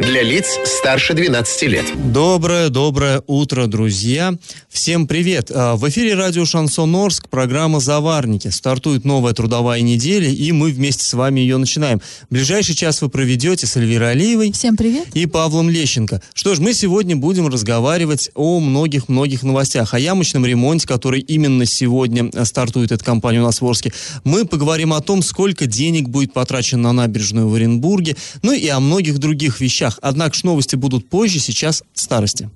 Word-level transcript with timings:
Для 0.00 0.22
лиц 0.22 0.58
старше 0.64 1.12
12 1.12 1.62
лет. 1.64 1.84
Доброе-доброе 2.10 3.22
утро, 3.26 3.66
друзья. 3.66 4.34
Всем 4.70 5.06
привет. 5.06 5.50
А, 5.54 5.76
в 5.76 5.86
эфире 5.90 6.14
радио 6.14 6.46
«Шансон 6.46 6.94
Орск», 6.96 7.28
программа 7.28 7.80
«Заварники». 7.80 8.48
Стартует 8.48 9.04
новая 9.04 9.34
трудовая 9.34 9.82
неделя, 9.82 10.30
и 10.30 10.52
мы 10.52 10.70
вместе 10.70 11.04
с 11.04 11.12
вами 11.12 11.40
ее 11.40 11.58
начинаем. 11.58 12.00
Ближайший 12.30 12.74
час 12.74 13.02
вы 13.02 13.10
проведете 13.10 13.66
с 13.66 13.76
Эльвирой 13.76 14.12
Алиевой. 14.12 14.52
Всем 14.52 14.74
привет. 14.74 15.06
И 15.12 15.26
Павлом 15.26 15.68
Лещенко. 15.68 16.22
Что 16.32 16.54
ж, 16.54 16.60
мы 16.60 16.72
сегодня 16.72 17.14
будем 17.14 17.48
разговаривать 17.48 18.30
о 18.34 18.58
многих-многих 18.58 19.42
новостях. 19.42 19.92
О 19.92 19.98
ямочном 19.98 20.46
ремонте, 20.46 20.88
который 20.88 21.20
именно 21.20 21.66
сегодня 21.66 22.30
э, 22.32 22.46
стартует 22.46 22.90
эта 22.90 23.04
компания 23.04 23.40
у 23.40 23.44
нас 23.44 23.60
в 23.60 23.66
Орске. 23.66 23.92
Мы 24.24 24.46
поговорим 24.46 24.94
о 24.94 25.02
том, 25.02 25.22
сколько 25.22 25.66
денег 25.66 26.08
будет 26.08 26.32
потрачено 26.32 26.84
на 26.84 27.02
набережную 27.02 27.48
в 27.48 27.54
Оренбурге, 27.54 28.16
ну 28.42 28.54
и 28.54 28.66
о 28.68 28.80
многих 28.80 29.18
других 29.18 29.60
вещах 29.60 29.89
новостях. 29.90 29.98
Однако 30.02 30.36
новости 30.44 30.76
будут 30.76 31.08
позже, 31.08 31.38
сейчас 31.38 31.82
старости. 31.94 32.50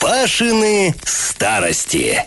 Пашины 0.00 0.94
старости. 1.04 2.24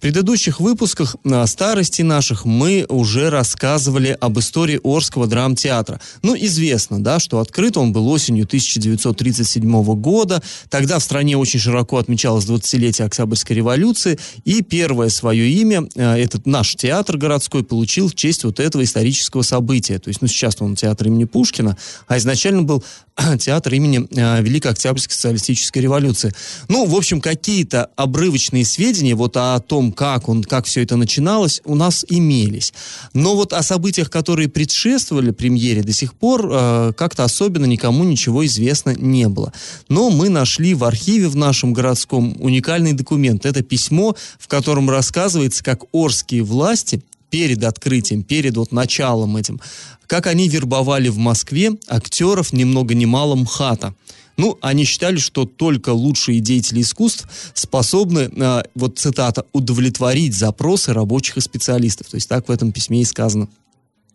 В 0.00 0.02
предыдущих 0.02 0.60
выпусках 0.60 1.16
на 1.24 1.46
старости 1.46 2.00
наших 2.00 2.46
мы 2.46 2.86
уже 2.88 3.28
рассказывали 3.28 4.16
об 4.18 4.38
истории 4.38 4.80
Орского 4.82 5.26
драмтеатра. 5.26 6.00
Ну, 6.22 6.34
известно, 6.34 7.04
да, 7.04 7.18
что 7.18 7.38
открыт 7.38 7.76
он 7.76 7.92
был 7.92 8.08
осенью 8.08 8.46
1937 8.46 9.82
года. 10.00 10.42
Тогда 10.70 10.98
в 10.98 11.02
стране 11.02 11.36
очень 11.36 11.60
широко 11.60 11.98
отмечалось 11.98 12.46
20-летие 12.46 13.04
Октябрьской 13.04 13.54
революции. 13.54 14.18
И 14.46 14.62
первое 14.62 15.10
свое 15.10 15.46
имя 15.50 15.86
э, 15.94 16.16
этот 16.16 16.46
наш 16.46 16.76
театр 16.76 17.18
городской 17.18 17.62
получил 17.62 18.08
в 18.08 18.14
честь 18.14 18.44
вот 18.44 18.58
этого 18.58 18.82
исторического 18.82 19.42
события. 19.42 19.98
То 19.98 20.08
есть, 20.08 20.22
ну, 20.22 20.28
сейчас 20.28 20.56
он 20.60 20.76
театр 20.76 21.08
имени 21.08 21.24
Пушкина, 21.24 21.76
а 22.08 22.16
изначально 22.16 22.62
был 22.62 22.82
театр 23.38 23.74
имени 23.74 24.08
э, 24.16 24.42
Великой 24.42 24.72
Октябрьской 24.72 25.14
социалистической 25.14 25.82
революции. 25.82 26.32
Ну, 26.68 26.86
в 26.86 26.96
общем, 26.96 27.20
какие-то 27.20 27.90
обрывочные 27.96 28.64
сведения 28.64 29.14
вот 29.14 29.36
о 29.36 29.60
том, 29.60 29.89
как 29.92 30.28
он, 30.28 30.42
как 30.44 30.66
все 30.66 30.82
это 30.82 30.96
начиналось, 30.96 31.60
у 31.64 31.74
нас 31.74 32.04
имелись. 32.08 32.72
Но 33.14 33.36
вот 33.36 33.52
о 33.52 33.62
событиях, 33.62 34.10
которые 34.10 34.48
предшествовали 34.48 35.30
премьере, 35.30 35.82
до 35.82 35.92
сих 35.92 36.14
пор 36.14 36.48
э, 36.50 36.92
как-то 36.96 37.24
особенно 37.24 37.66
никому 37.66 38.04
ничего 38.04 38.44
известно 38.46 38.94
не 38.96 39.28
было. 39.28 39.52
Но 39.88 40.10
мы 40.10 40.28
нашли 40.28 40.74
в 40.74 40.84
архиве 40.84 41.28
в 41.28 41.36
нашем 41.36 41.72
городском 41.72 42.36
уникальный 42.40 42.92
документ. 42.92 43.46
Это 43.46 43.62
письмо, 43.62 44.16
в 44.38 44.48
котором 44.48 44.90
рассказывается, 44.90 45.62
как 45.64 45.84
орские 45.92 46.42
власти 46.42 47.02
перед 47.30 47.64
открытием, 47.64 48.22
перед 48.22 48.56
вот 48.56 48.72
началом 48.72 49.36
этим, 49.36 49.60
как 50.06 50.26
они 50.26 50.48
вербовали 50.48 51.08
в 51.08 51.18
Москве 51.18 51.72
актеров 51.88 52.52
ни 52.52 52.64
много 52.64 52.94
ни 52.94 53.04
мало 53.04 53.36
МХАТа. 53.36 53.94
Ну, 54.36 54.58
они 54.62 54.84
считали, 54.84 55.18
что 55.18 55.44
только 55.44 55.90
лучшие 55.90 56.40
деятели 56.40 56.80
искусств 56.80 57.28
способны, 57.52 58.30
э, 58.34 58.62
вот 58.74 58.98
цитата, 58.98 59.44
удовлетворить 59.52 60.34
запросы 60.34 60.94
рабочих 60.94 61.36
и 61.36 61.40
специалистов. 61.40 62.08
То 62.08 62.14
есть 62.16 62.28
так 62.28 62.48
в 62.48 62.50
этом 62.50 62.72
письме 62.72 63.02
и 63.02 63.04
сказано. 63.04 63.48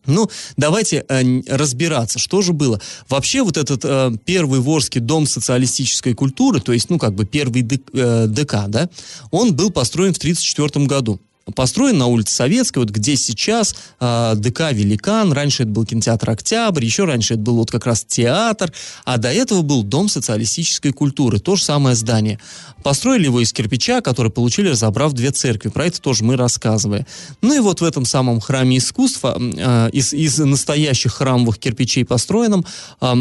Ну, 0.07 0.29
давайте 0.57 1.05
э, 1.07 1.41
разбираться, 1.47 2.19
что 2.19 2.41
же 2.41 2.53
было. 2.53 2.79
Вообще 3.09 3.43
вот 3.43 3.57
этот 3.57 3.83
э, 3.83 4.11
первый 4.25 4.59
Ворский 4.59 5.01
дом 5.01 5.25
социалистической 5.25 6.13
культуры, 6.13 6.59
то 6.59 6.73
есть, 6.73 6.89
ну, 6.89 6.99
как 6.99 7.13
бы 7.15 7.25
первый 7.25 7.61
ДК, 7.61 7.81
э, 7.93 8.27
ДК 8.27 8.65
да, 8.67 8.89
он 9.31 9.55
был 9.55 9.71
построен 9.71 10.13
в 10.13 10.17
1934 10.17 10.85
году 10.85 11.19
построен 11.53 11.97
на 11.97 12.07
улице 12.07 12.33
Советской, 12.33 12.79
вот 12.79 12.89
где 12.89 13.15
сейчас 13.15 13.75
э, 13.99 14.33
ДК 14.35 14.71
«Великан», 14.71 15.31
раньше 15.31 15.63
это 15.63 15.71
был 15.71 15.85
кинотеатр 15.85 16.31
«Октябрь», 16.31 16.83
еще 16.83 17.05
раньше 17.05 17.35
это 17.35 17.43
был 17.43 17.57
вот 17.57 17.69
как 17.69 17.85
раз 17.85 18.03
театр, 18.03 18.73
а 19.03 19.17
до 19.17 19.31
этого 19.31 19.61
был 19.61 19.83
Дом 19.83 20.09
социалистической 20.09 20.91
культуры, 20.91 21.39
то 21.39 21.55
же 21.55 21.63
самое 21.63 21.95
здание. 21.95 22.39
Построили 22.83 23.25
его 23.25 23.41
из 23.41 23.53
кирпича, 23.53 24.01
который 24.01 24.31
получили, 24.31 24.69
разобрав 24.69 25.13
две 25.13 25.31
церкви, 25.31 25.69
про 25.69 25.85
это 25.85 26.01
тоже 26.01 26.23
мы 26.23 26.35
рассказывали. 26.35 27.05
Ну 27.41 27.55
и 27.55 27.59
вот 27.59 27.81
в 27.81 27.83
этом 27.83 28.05
самом 28.05 28.39
храме 28.39 28.79
искусства, 28.79 29.37
э, 29.37 29.89
из, 29.91 30.13
из 30.13 30.39
настоящих 30.39 31.13
храмовых 31.13 31.59
кирпичей 31.59 32.05
построенном, 32.05 32.65
э, 33.01 33.15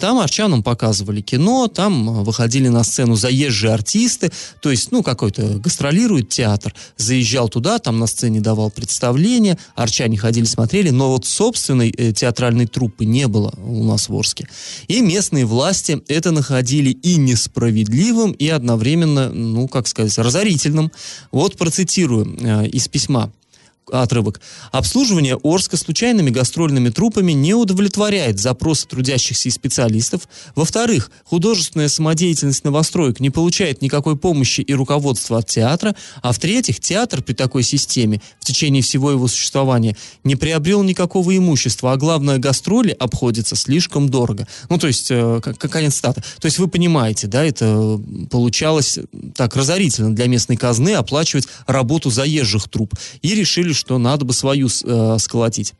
там 0.00 0.18
арчанам 0.18 0.62
показывали 0.62 1.20
кино, 1.20 1.66
там 1.66 2.22
выходили 2.22 2.68
на 2.68 2.84
сцену 2.84 3.16
заезжие 3.16 3.72
артисты, 3.72 4.30
то 4.60 4.70
есть, 4.70 4.92
ну, 4.92 5.02
какой-то 5.02 5.58
гастролирует 5.58 6.28
театр, 6.28 6.72
заезжал 6.96 7.48
туда, 7.56 7.78
там 7.78 7.98
на 7.98 8.06
сцене 8.06 8.42
давал 8.42 8.70
представление, 8.70 9.56
арчане 9.74 10.18
ходили, 10.18 10.44
смотрели, 10.44 10.90
но 10.90 11.10
вот 11.10 11.24
собственной 11.24 11.88
э, 11.88 12.12
театральной 12.12 12.66
труппы 12.66 13.06
не 13.06 13.26
было 13.28 13.50
у 13.56 13.82
нас 13.82 14.10
в 14.10 14.14
Орске. 14.14 14.46
И 14.88 15.00
местные 15.00 15.46
власти 15.46 16.02
это 16.06 16.32
находили 16.32 16.90
и 16.90 17.16
несправедливым, 17.16 18.32
и 18.32 18.46
одновременно, 18.50 19.30
ну, 19.30 19.68
как 19.68 19.88
сказать, 19.88 20.18
разорительным. 20.18 20.92
Вот 21.32 21.56
процитирую 21.56 22.36
э, 22.38 22.66
из 22.66 22.88
письма 22.88 23.32
отрывок. 23.92 24.40
Обслуживание 24.72 25.38
Орска 25.42 25.76
случайными 25.76 26.30
гастрольными 26.30 26.88
трупами 26.88 27.32
не 27.32 27.54
удовлетворяет 27.54 28.40
запросы 28.40 28.86
трудящихся 28.86 29.48
и 29.48 29.52
специалистов. 29.52 30.28
Во-вторых, 30.54 31.10
художественная 31.24 31.88
самодеятельность 31.88 32.64
новостроек 32.64 33.20
не 33.20 33.30
получает 33.30 33.82
никакой 33.82 34.16
помощи 34.16 34.60
и 34.60 34.74
руководства 34.74 35.38
от 35.38 35.46
театра. 35.46 35.94
А 36.22 36.32
в-третьих, 36.32 36.80
театр 36.80 37.22
при 37.22 37.34
такой 37.34 37.62
системе 37.62 38.20
в 38.40 38.44
течение 38.44 38.82
всего 38.82 39.10
его 39.10 39.28
существования 39.28 39.96
не 40.24 40.36
приобрел 40.36 40.82
никакого 40.82 41.36
имущества, 41.36 41.92
а 41.92 41.96
главное, 41.96 42.38
гастроли 42.38 42.90
обходятся 42.90 43.56
слишком 43.56 44.08
дорого. 44.08 44.46
Ну, 44.68 44.78
то 44.78 44.86
есть, 44.86 45.08
э, 45.10 45.40
какая 45.42 45.90
стата. 45.90 46.22
То 46.40 46.46
есть, 46.46 46.58
вы 46.58 46.68
понимаете, 46.68 47.26
да, 47.26 47.44
это 47.44 48.00
получалось 48.30 48.98
так 49.34 49.54
разорительно 49.56 50.14
для 50.14 50.26
местной 50.26 50.56
казны 50.56 50.94
оплачивать 50.94 51.46
работу 51.66 52.10
заезжих 52.10 52.68
труп. 52.68 52.94
И 53.22 53.34
решили, 53.34 53.72
что 53.76 53.98
надо 53.98 54.24
бы 54.24 54.32
свою 54.32 54.68
э, 54.68 55.16
сколотить. 55.18 55.74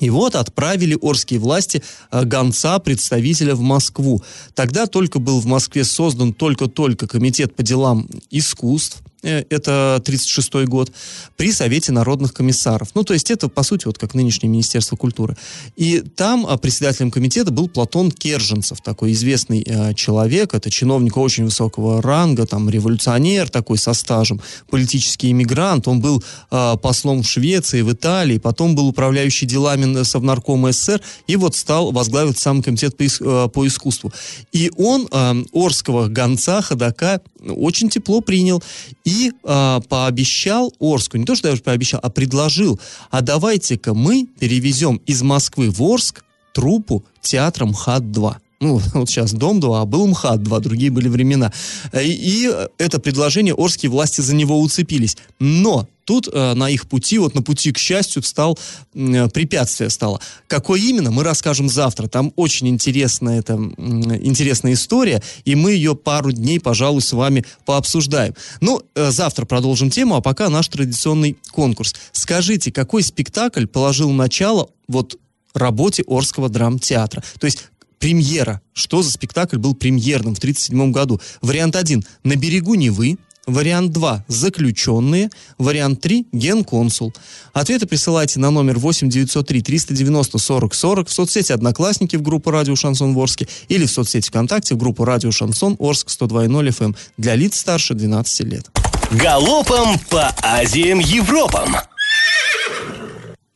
И 0.00 0.10
вот 0.10 0.34
отправили 0.34 0.98
орские 1.00 1.38
власти 1.38 1.82
э, 2.10 2.24
гонца, 2.24 2.78
представителя 2.80 3.54
в 3.54 3.60
Москву. 3.60 4.22
Тогда 4.54 4.86
только 4.86 5.20
был 5.20 5.40
в 5.40 5.46
Москве 5.46 5.84
создан 5.84 6.32
только-только 6.32 7.06
комитет 7.06 7.54
по 7.54 7.62
делам 7.62 8.08
искусств, 8.30 9.02
это 9.24 10.02
36 10.04 10.54
год, 10.66 10.92
при 11.36 11.52
Совете 11.52 11.92
народных 11.92 12.34
комиссаров. 12.34 12.88
Ну, 12.94 13.04
то 13.04 13.14
есть 13.14 13.30
это, 13.30 13.48
по 13.48 13.62
сути, 13.62 13.86
вот 13.86 13.98
как 13.98 14.14
нынешнее 14.14 14.48
Министерство 14.48 14.96
культуры. 14.96 15.36
И 15.76 16.00
там 16.00 16.46
а, 16.46 16.56
председателем 16.56 17.10
комитета 17.10 17.50
был 17.50 17.68
Платон 17.68 18.10
Керженцев, 18.10 18.80
такой 18.80 19.12
известный 19.12 19.62
э, 19.66 19.94
человек, 19.94 20.54
это 20.54 20.70
чиновник 20.70 21.16
очень 21.16 21.44
высокого 21.44 22.02
ранга, 22.02 22.46
там, 22.46 22.68
революционер 22.68 23.48
такой 23.48 23.78
со 23.78 23.94
стажем, 23.94 24.40
политический 24.70 25.30
иммигрант, 25.30 25.88
он 25.88 26.00
был 26.00 26.22
э, 26.50 26.76
послом 26.82 27.22
в 27.22 27.26
Швеции, 27.26 27.82
в 27.82 27.92
Италии, 27.92 28.38
потом 28.38 28.74
был 28.74 28.88
управляющий 28.88 29.46
делами 29.46 30.02
Совнаркома 30.02 30.72
СССР, 30.72 31.00
и 31.26 31.36
вот 31.36 31.54
стал 31.56 31.92
возглавить 31.92 32.38
сам 32.38 32.62
комитет 32.62 32.96
по, 32.96 33.04
э, 33.04 33.48
по 33.48 33.66
искусству. 33.66 34.12
И 34.52 34.70
он 34.76 35.08
э, 35.10 35.42
Орского 35.52 36.08
гонца, 36.08 36.62
ходока 36.62 37.20
очень 37.48 37.88
тепло 37.88 38.20
принял. 38.20 38.62
И 39.04 39.10
и 39.14 39.32
э, 39.32 39.80
пообещал 39.88 40.72
Орску, 40.80 41.16
не 41.16 41.24
то 41.24 41.34
что 41.34 41.50
даже 41.50 41.62
пообещал, 41.62 42.00
а 42.02 42.10
предложил, 42.10 42.80
а 43.10 43.20
давайте-ка 43.20 43.94
мы 43.94 44.26
перевезем 44.38 44.96
из 45.06 45.22
Москвы 45.22 45.70
в 45.70 45.82
Орск 45.82 46.24
труппу 46.52 47.04
театра 47.20 47.66
МХАТ-2 47.66 48.36
ну, 48.64 48.80
вот 48.94 49.08
сейчас 49.08 49.32
Дом-2, 49.32 49.80
а 49.80 49.84
был 49.84 50.06
МХАТ-2, 50.08 50.60
другие 50.60 50.90
были 50.90 51.08
времена. 51.08 51.52
И, 51.92 52.10
и 52.10 52.50
это 52.78 52.98
предложение 52.98 53.54
Орские 53.54 53.90
власти 53.90 54.22
за 54.22 54.34
него 54.34 54.58
уцепились. 54.58 55.16
Но 55.38 55.86
тут 56.06 56.28
э, 56.32 56.54
на 56.54 56.70
их 56.70 56.86
пути, 56.86 57.18
вот 57.18 57.34
на 57.34 57.42
пути 57.42 57.72
к 57.72 57.78
счастью, 57.78 58.22
стал 58.22 58.58
э, 58.94 59.28
препятствие 59.28 59.90
стало. 59.90 60.20
Какое 60.46 60.80
именно, 60.80 61.10
мы 61.10 61.24
расскажем 61.24 61.68
завтра. 61.68 62.08
Там 62.08 62.32
очень 62.36 62.68
интересная, 62.68 63.40
это, 63.40 63.54
э, 63.54 63.78
интересная 64.22 64.72
история, 64.72 65.22
и 65.44 65.54
мы 65.54 65.72
ее 65.72 65.94
пару 65.94 66.32
дней, 66.32 66.58
пожалуй, 66.58 67.02
с 67.02 67.12
вами 67.12 67.44
пообсуждаем. 67.66 68.34
Ну, 68.60 68.82
э, 68.94 69.10
завтра 69.10 69.44
продолжим 69.44 69.90
тему, 69.90 70.16
а 70.16 70.20
пока 70.20 70.48
наш 70.48 70.68
традиционный 70.68 71.36
конкурс. 71.52 71.94
Скажите, 72.12 72.72
какой 72.72 73.02
спектакль 73.02 73.66
положил 73.66 74.10
начало 74.10 74.70
вот 74.88 75.16
работе 75.54 76.02
Орского 76.06 76.48
драмтеатра. 76.48 77.22
То 77.38 77.46
есть 77.46 77.68
премьера. 78.04 78.60
Что 78.74 79.00
за 79.00 79.10
спектакль 79.10 79.56
был 79.56 79.74
премьерным 79.74 80.34
в 80.34 80.38
1937 80.38 80.92
году? 80.92 81.22
Вариант 81.40 81.74
один. 81.74 82.04
«На 82.22 82.36
берегу 82.36 82.74
Невы». 82.74 83.16
Вариант 83.46 83.92
2– 83.92 84.26
заключенные. 84.28 85.30
Вариант 85.56 86.02
3– 86.02 86.26
генконсул. 86.32 87.14
Ответы 87.54 87.86
присылайте 87.86 88.40
на 88.40 88.50
номер 88.50 88.78
8 88.78 89.08
903 89.08 89.62
390 89.62 90.36
40 90.36 90.74
40 90.74 91.08
в 91.08 91.12
соцсети 91.12 91.52
«Одноклассники» 91.52 92.16
в 92.16 92.22
группу 92.22 92.50
«Радио 92.50 92.76
Шансон 92.76 93.16
Орске» 93.16 93.48
или 93.68 93.86
в 93.86 93.90
соцсети 93.90 94.28
ВКонтакте 94.28 94.74
в 94.74 94.78
группу 94.78 95.06
«Радио 95.06 95.30
Шансон 95.30 95.76
Орск 95.78 96.08
102.0 96.08 96.68
FM» 96.68 96.84
эм 96.84 96.96
для 97.16 97.36
лиц 97.36 97.58
старше 97.58 97.94
12 97.94 98.40
лет. 98.46 98.70
Галопом 99.12 99.98
по 100.10 100.28
Азиям 100.42 100.98
Европам! 100.98 101.76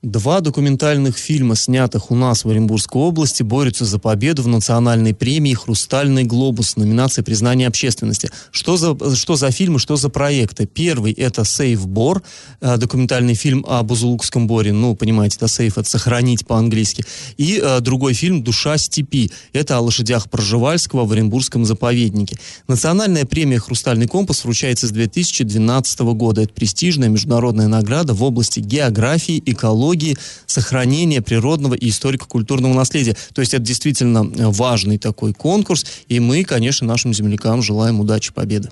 Два 0.04 0.40
документальных 0.40 1.18
фильма, 1.18 1.56
снятых 1.56 2.12
у 2.12 2.14
нас 2.14 2.44
в 2.44 2.48
Оренбургской 2.48 3.02
области, 3.02 3.42
борются 3.42 3.84
за 3.84 3.98
победу 3.98 4.44
в 4.44 4.46
национальной 4.46 5.12
премии 5.12 5.54
«Хрустальный 5.54 6.22
глобус» 6.22 6.76
номинации 6.76 7.22
«Признание 7.22 7.66
общественности». 7.66 8.30
Что 8.52 8.76
за, 8.76 9.16
что 9.16 9.34
за 9.34 9.50
фильмы, 9.50 9.80
что 9.80 9.96
за 9.96 10.08
проекты? 10.08 10.66
Первый– 10.66 11.12
это 11.14 11.42
«Сейф 11.42 11.88
Бор», 11.88 12.22
э, 12.60 12.76
документальный 12.76 13.34
фильм 13.34 13.66
о 13.68 13.82
Бузулукском 13.82 14.46
боре. 14.46 14.72
Ну, 14.72 14.94
понимаете, 14.94 15.34
это 15.38 15.48
«Сейф»– 15.48 15.76
это 15.78 15.90
«сохранить» 15.90 16.46
по-английски. 16.46 17.04
И 17.36 17.60
э, 17.60 17.80
другой 17.80 18.14
фильм 18.14 18.44
«Душа 18.44 18.78
степи». 18.78 19.32
Это 19.52 19.78
о 19.78 19.80
лошадях 19.80 20.30
Проживальского 20.30 21.06
в 21.06 21.12
Оренбургском 21.12 21.64
заповеднике. 21.64 22.38
Национальная 22.68 23.24
премия 23.24 23.58
«Хрустальный 23.58 24.06
компас» 24.06 24.44
вручается 24.44 24.86
с 24.86 24.92
2012 24.92 26.00
года. 26.14 26.42
Это 26.42 26.52
престижная 26.52 27.08
международная 27.08 27.66
награда 27.66 28.14
в 28.14 28.22
области 28.22 28.60
географии, 28.60 29.42
экологии, 29.44 29.87
экологии, 29.88 30.16
сохранения 30.46 31.22
природного 31.22 31.74
и 31.74 31.88
историко-культурного 31.88 32.74
наследия. 32.74 33.16
То 33.32 33.40
есть 33.40 33.54
это 33.54 33.62
действительно 33.62 34.18
э, 34.18 34.46
важный 34.48 34.98
такой 34.98 35.32
конкурс, 35.32 35.86
и 36.08 36.20
мы, 36.20 36.44
конечно, 36.44 36.86
нашим 36.86 37.14
землякам 37.14 37.62
желаем 37.62 38.00
удачи, 38.00 38.32
победы. 38.32 38.70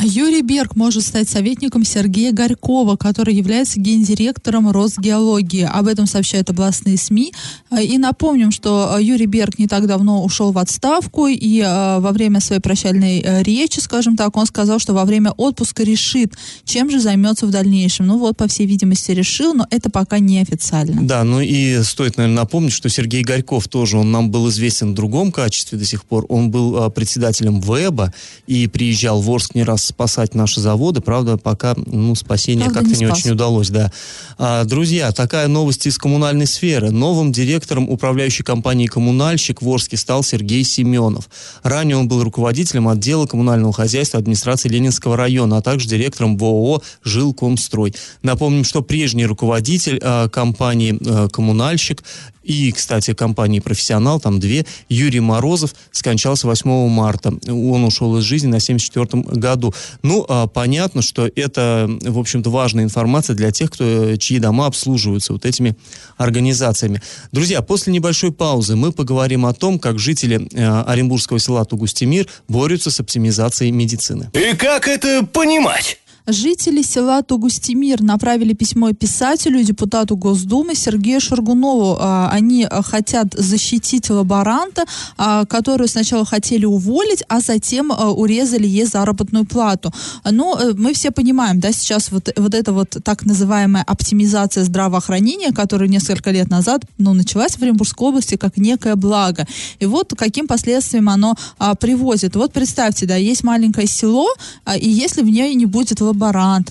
А 0.00 0.06
Юрий 0.06 0.40
Берг 0.40 0.76
может 0.76 1.04
стать 1.04 1.28
советником 1.28 1.84
Сергея 1.84 2.32
Горькова, 2.32 2.96
который 2.96 3.34
является 3.34 3.78
гендиректором 3.78 4.70
Росгеологии. 4.70 5.68
Об 5.70 5.88
этом 5.88 6.06
сообщают 6.06 6.48
областные 6.48 6.96
СМИ. 6.96 7.34
А, 7.68 7.82
и 7.82 7.98
напомним, 7.98 8.50
что 8.50 8.94
а, 8.94 9.00
Юрий 9.00 9.26
Берг 9.26 9.58
не 9.58 9.66
так 9.66 9.86
давно 9.86 10.24
ушел 10.24 10.52
в 10.52 10.58
отставку, 10.58 11.26
и 11.26 11.60
во 11.60 12.12
время 12.12 12.40
своей 12.40 12.62
прощальной 12.62 13.20
э, 13.20 13.42
речи, 13.42 13.80
скажем 13.80 14.16
так, 14.16 14.36
он 14.36 14.46
сказал, 14.46 14.78
что 14.78 14.94
во 14.94 15.04
время 15.04 15.32
отпуска 15.32 15.82
решит, 15.82 16.32
чем 16.64 16.90
же 16.90 16.98
займется 16.98 17.46
в 17.46 17.50
дальнейшем. 17.50 18.06
Ну 18.06 18.18
вот, 18.18 18.38
по 18.38 18.48
всей 18.48 18.66
видимости, 18.66 19.10
решил, 19.10 19.52
но 19.52 19.66
это 19.70 19.90
пока 19.90 20.18
не 20.18 20.40
официально. 20.40 21.02
Да, 21.02 21.24
ну 21.24 21.40
и 21.40 21.82
стоит, 21.82 22.16
наверное, 22.16 22.42
напомнить, 22.42 22.72
что 22.72 22.88
Сергей 22.88 23.22
Горьков 23.22 23.68
тоже, 23.68 23.98
он 23.98 24.10
нам 24.10 24.30
был 24.30 24.48
известен 24.48 24.92
в 24.92 24.94
другом 24.94 25.30
качестве 25.30 25.78
до 25.78 25.84
сих 25.84 26.04
пор. 26.04 26.24
Он 26.30 26.50
был 26.50 26.90
председателем 26.90 27.60
ВЭБа 27.60 28.14
и 28.46 28.66
приезжал 28.66 29.20
в 29.20 29.30
Орск 29.30 29.49
не 29.54 29.62
раз 29.62 29.84
спасать 29.84 30.34
наши 30.34 30.60
заводы, 30.60 31.00
правда, 31.00 31.36
пока 31.36 31.74
ну, 31.76 32.14
спасение 32.14 32.68
как-то 32.68 32.90
не, 32.90 32.96
не 32.96 33.06
очень 33.06 33.32
удалось, 33.32 33.70
да. 33.70 33.92
А, 34.38 34.64
друзья, 34.64 35.12
такая 35.12 35.48
новость 35.48 35.86
из 35.86 35.98
коммунальной 35.98 36.46
сферы. 36.46 36.90
Новым 36.90 37.32
директором 37.32 37.88
управляющей 37.88 38.44
компании 38.44 38.86
«Коммунальщик» 38.86 39.62
в 39.62 39.68
Орске 39.68 39.96
стал 39.96 40.22
Сергей 40.22 40.64
Семенов. 40.64 41.28
Ранее 41.62 41.96
он 41.96 42.08
был 42.08 42.22
руководителем 42.22 42.88
отдела 42.88 43.26
коммунального 43.26 43.72
хозяйства 43.72 44.18
администрации 44.18 44.68
Ленинского 44.68 45.16
района, 45.16 45.58
а 45.58 45.62
также 45.62 45.88
директором 45.88 46.36
ВОО 46.38 46.82
«Жилкомстрой». 47.02 47.94
Напомним, 48.22 48.64
что 48.64 48.82
прежний 48.82 49.26
руководитель 49.26 49.98
э, 50.00 50.28
компании 50.28 50.98
э, 51.00 51.28
«Коммунальщик» 51.28 52.02
и, 52.42 52.72
кстати, 52.72 53.12
компании 53.14 53.60
«Профессионал», 53.60 54.20
там 54.20 54.40
две, 54.40 54.64
Юрий 54.88 55.20
Морозов 55.20 55.74
скончался 55.92 56.46
8 56.46 56.88
марта. 56.88 57.32
Он 57.48 57.84
ушел 57.84 58.16
из 58.18 58.24
жизни 58.24 58.48
на 58.48 58.56
74-м 58.56 59.22
году. 59.22 59.74
Ну, 60.02 60.24
а, 60.28 60.46
понятно, 60.46 61.02
что 61.02 61.28
это, 61.34 61.88
в 62.00 62.18
общем-то, 62.18 62.50
важная 62.50 62.84
информация 62.84 63.36
для 63.36 63.50
тех, 63.50 63.70
кто, 63.70 64.16
чьи 64.16 64.38
дома 64.38 64.66
обслуживаются 64.66 65.32
вот 65.32 65.44
этими 65.44 65.76
организациями. 66.16 67.02
Друзья, 67.32 67.62
после 67.62 67.92
небольшой 67.92 68.32
паузы 68.32 68.76
мы 68.76 68.92
поговорим 68.92 69.46
о 69.46 69.52
том, 69.52 69.78
как 69.78 69.98
жители 69.98 70.48
э, 70.52 70.82
Оренбургского 70.86 71.38
села 71.38 71.64
Тугустимир 71.64 72.26
борются 72.48 72.90
с 72.90 73.00
оптимизацией 73.00 73.70
медицины. 73.70 74.30
И 74.32 74.56
как 74.56 74.88
это 74.88 75.26
понимать? 75.26 75.98
Жители 76.26 76.82
села 76.82 77.22
Тугустимир 77.22 78.02
направили 78.02 78.54
письмо 78.54 78.92
писателю 78.92 79.62
депутату 79.62 80.16
Госдумы 80.16 80.74
Сергею 80.74 81.20
Шаргунову. 81.20 81.96
А, 81.98 82.30
они 82.30 82.66
хотят 82.84 83.34
защитить 83.34 84.10
лаборанта, 84.10 84.84
а, 85.16 85.44
которую 85.44 85.88
сначала 85.88 86.24
хотели 86.24 86.64
уволить, 86.64 87.22
а 87.28 87.40
затем 87.40 87.92
а, 87.92 88.10
урезали 88.10 88.66
ей 88.66 88.84
заработную 88.84 89.44
плату. 89.44 89.92
Ну, 90.30 90.56
э, 90.56 90.74
мы 90.76 90.92
все 90.92 91.10
понимаем, 91.10 91.60
да, 91.60 91.72
сейчас 91.72 92.10
вот, 92.10 92.28
вот 92.36 92.54
эта 92.54 92.72
вот 92.72 92.96
так 93.02 93.24
называемая 93.24 93.82
оптимизация 93.86 94.64
здравоохранения, 94.64 95.52
которая 95.52 95.88
несколько 95.88 96.30
лет 96.30 96.50
назад, 96.50 96.84
ну, 96.98 97.14
началась 97.14 97.56
в 97.56 97.62
Оренбургской 97.62 98.08
области 98.08 98.36
как 98.36 98.56
некое 98.56 98.96
благо. 98.96 99.46
И 99.78 99.86
вот 99.86 100.14
каким 100.16 100.46
последствиям 100.46 101.08
оно 101.08 101.34
а, 101.58 101.74
приводит. 101.74 102.36
Вот 102.36 102.52
представьте, 102.52 103.06
да, 103.06 103.16
есть 103.16 103.42
маленькое 103.44 103.86
село, 103.86 104.28
а, 104.64 104.76
и 104.76 104.88
если 104.88 105.22
в 105.22 105.30
ней 105.30 105.54
не 105.54 105.66
будет 105.66 106.00
лаборанта, 106.00 106.19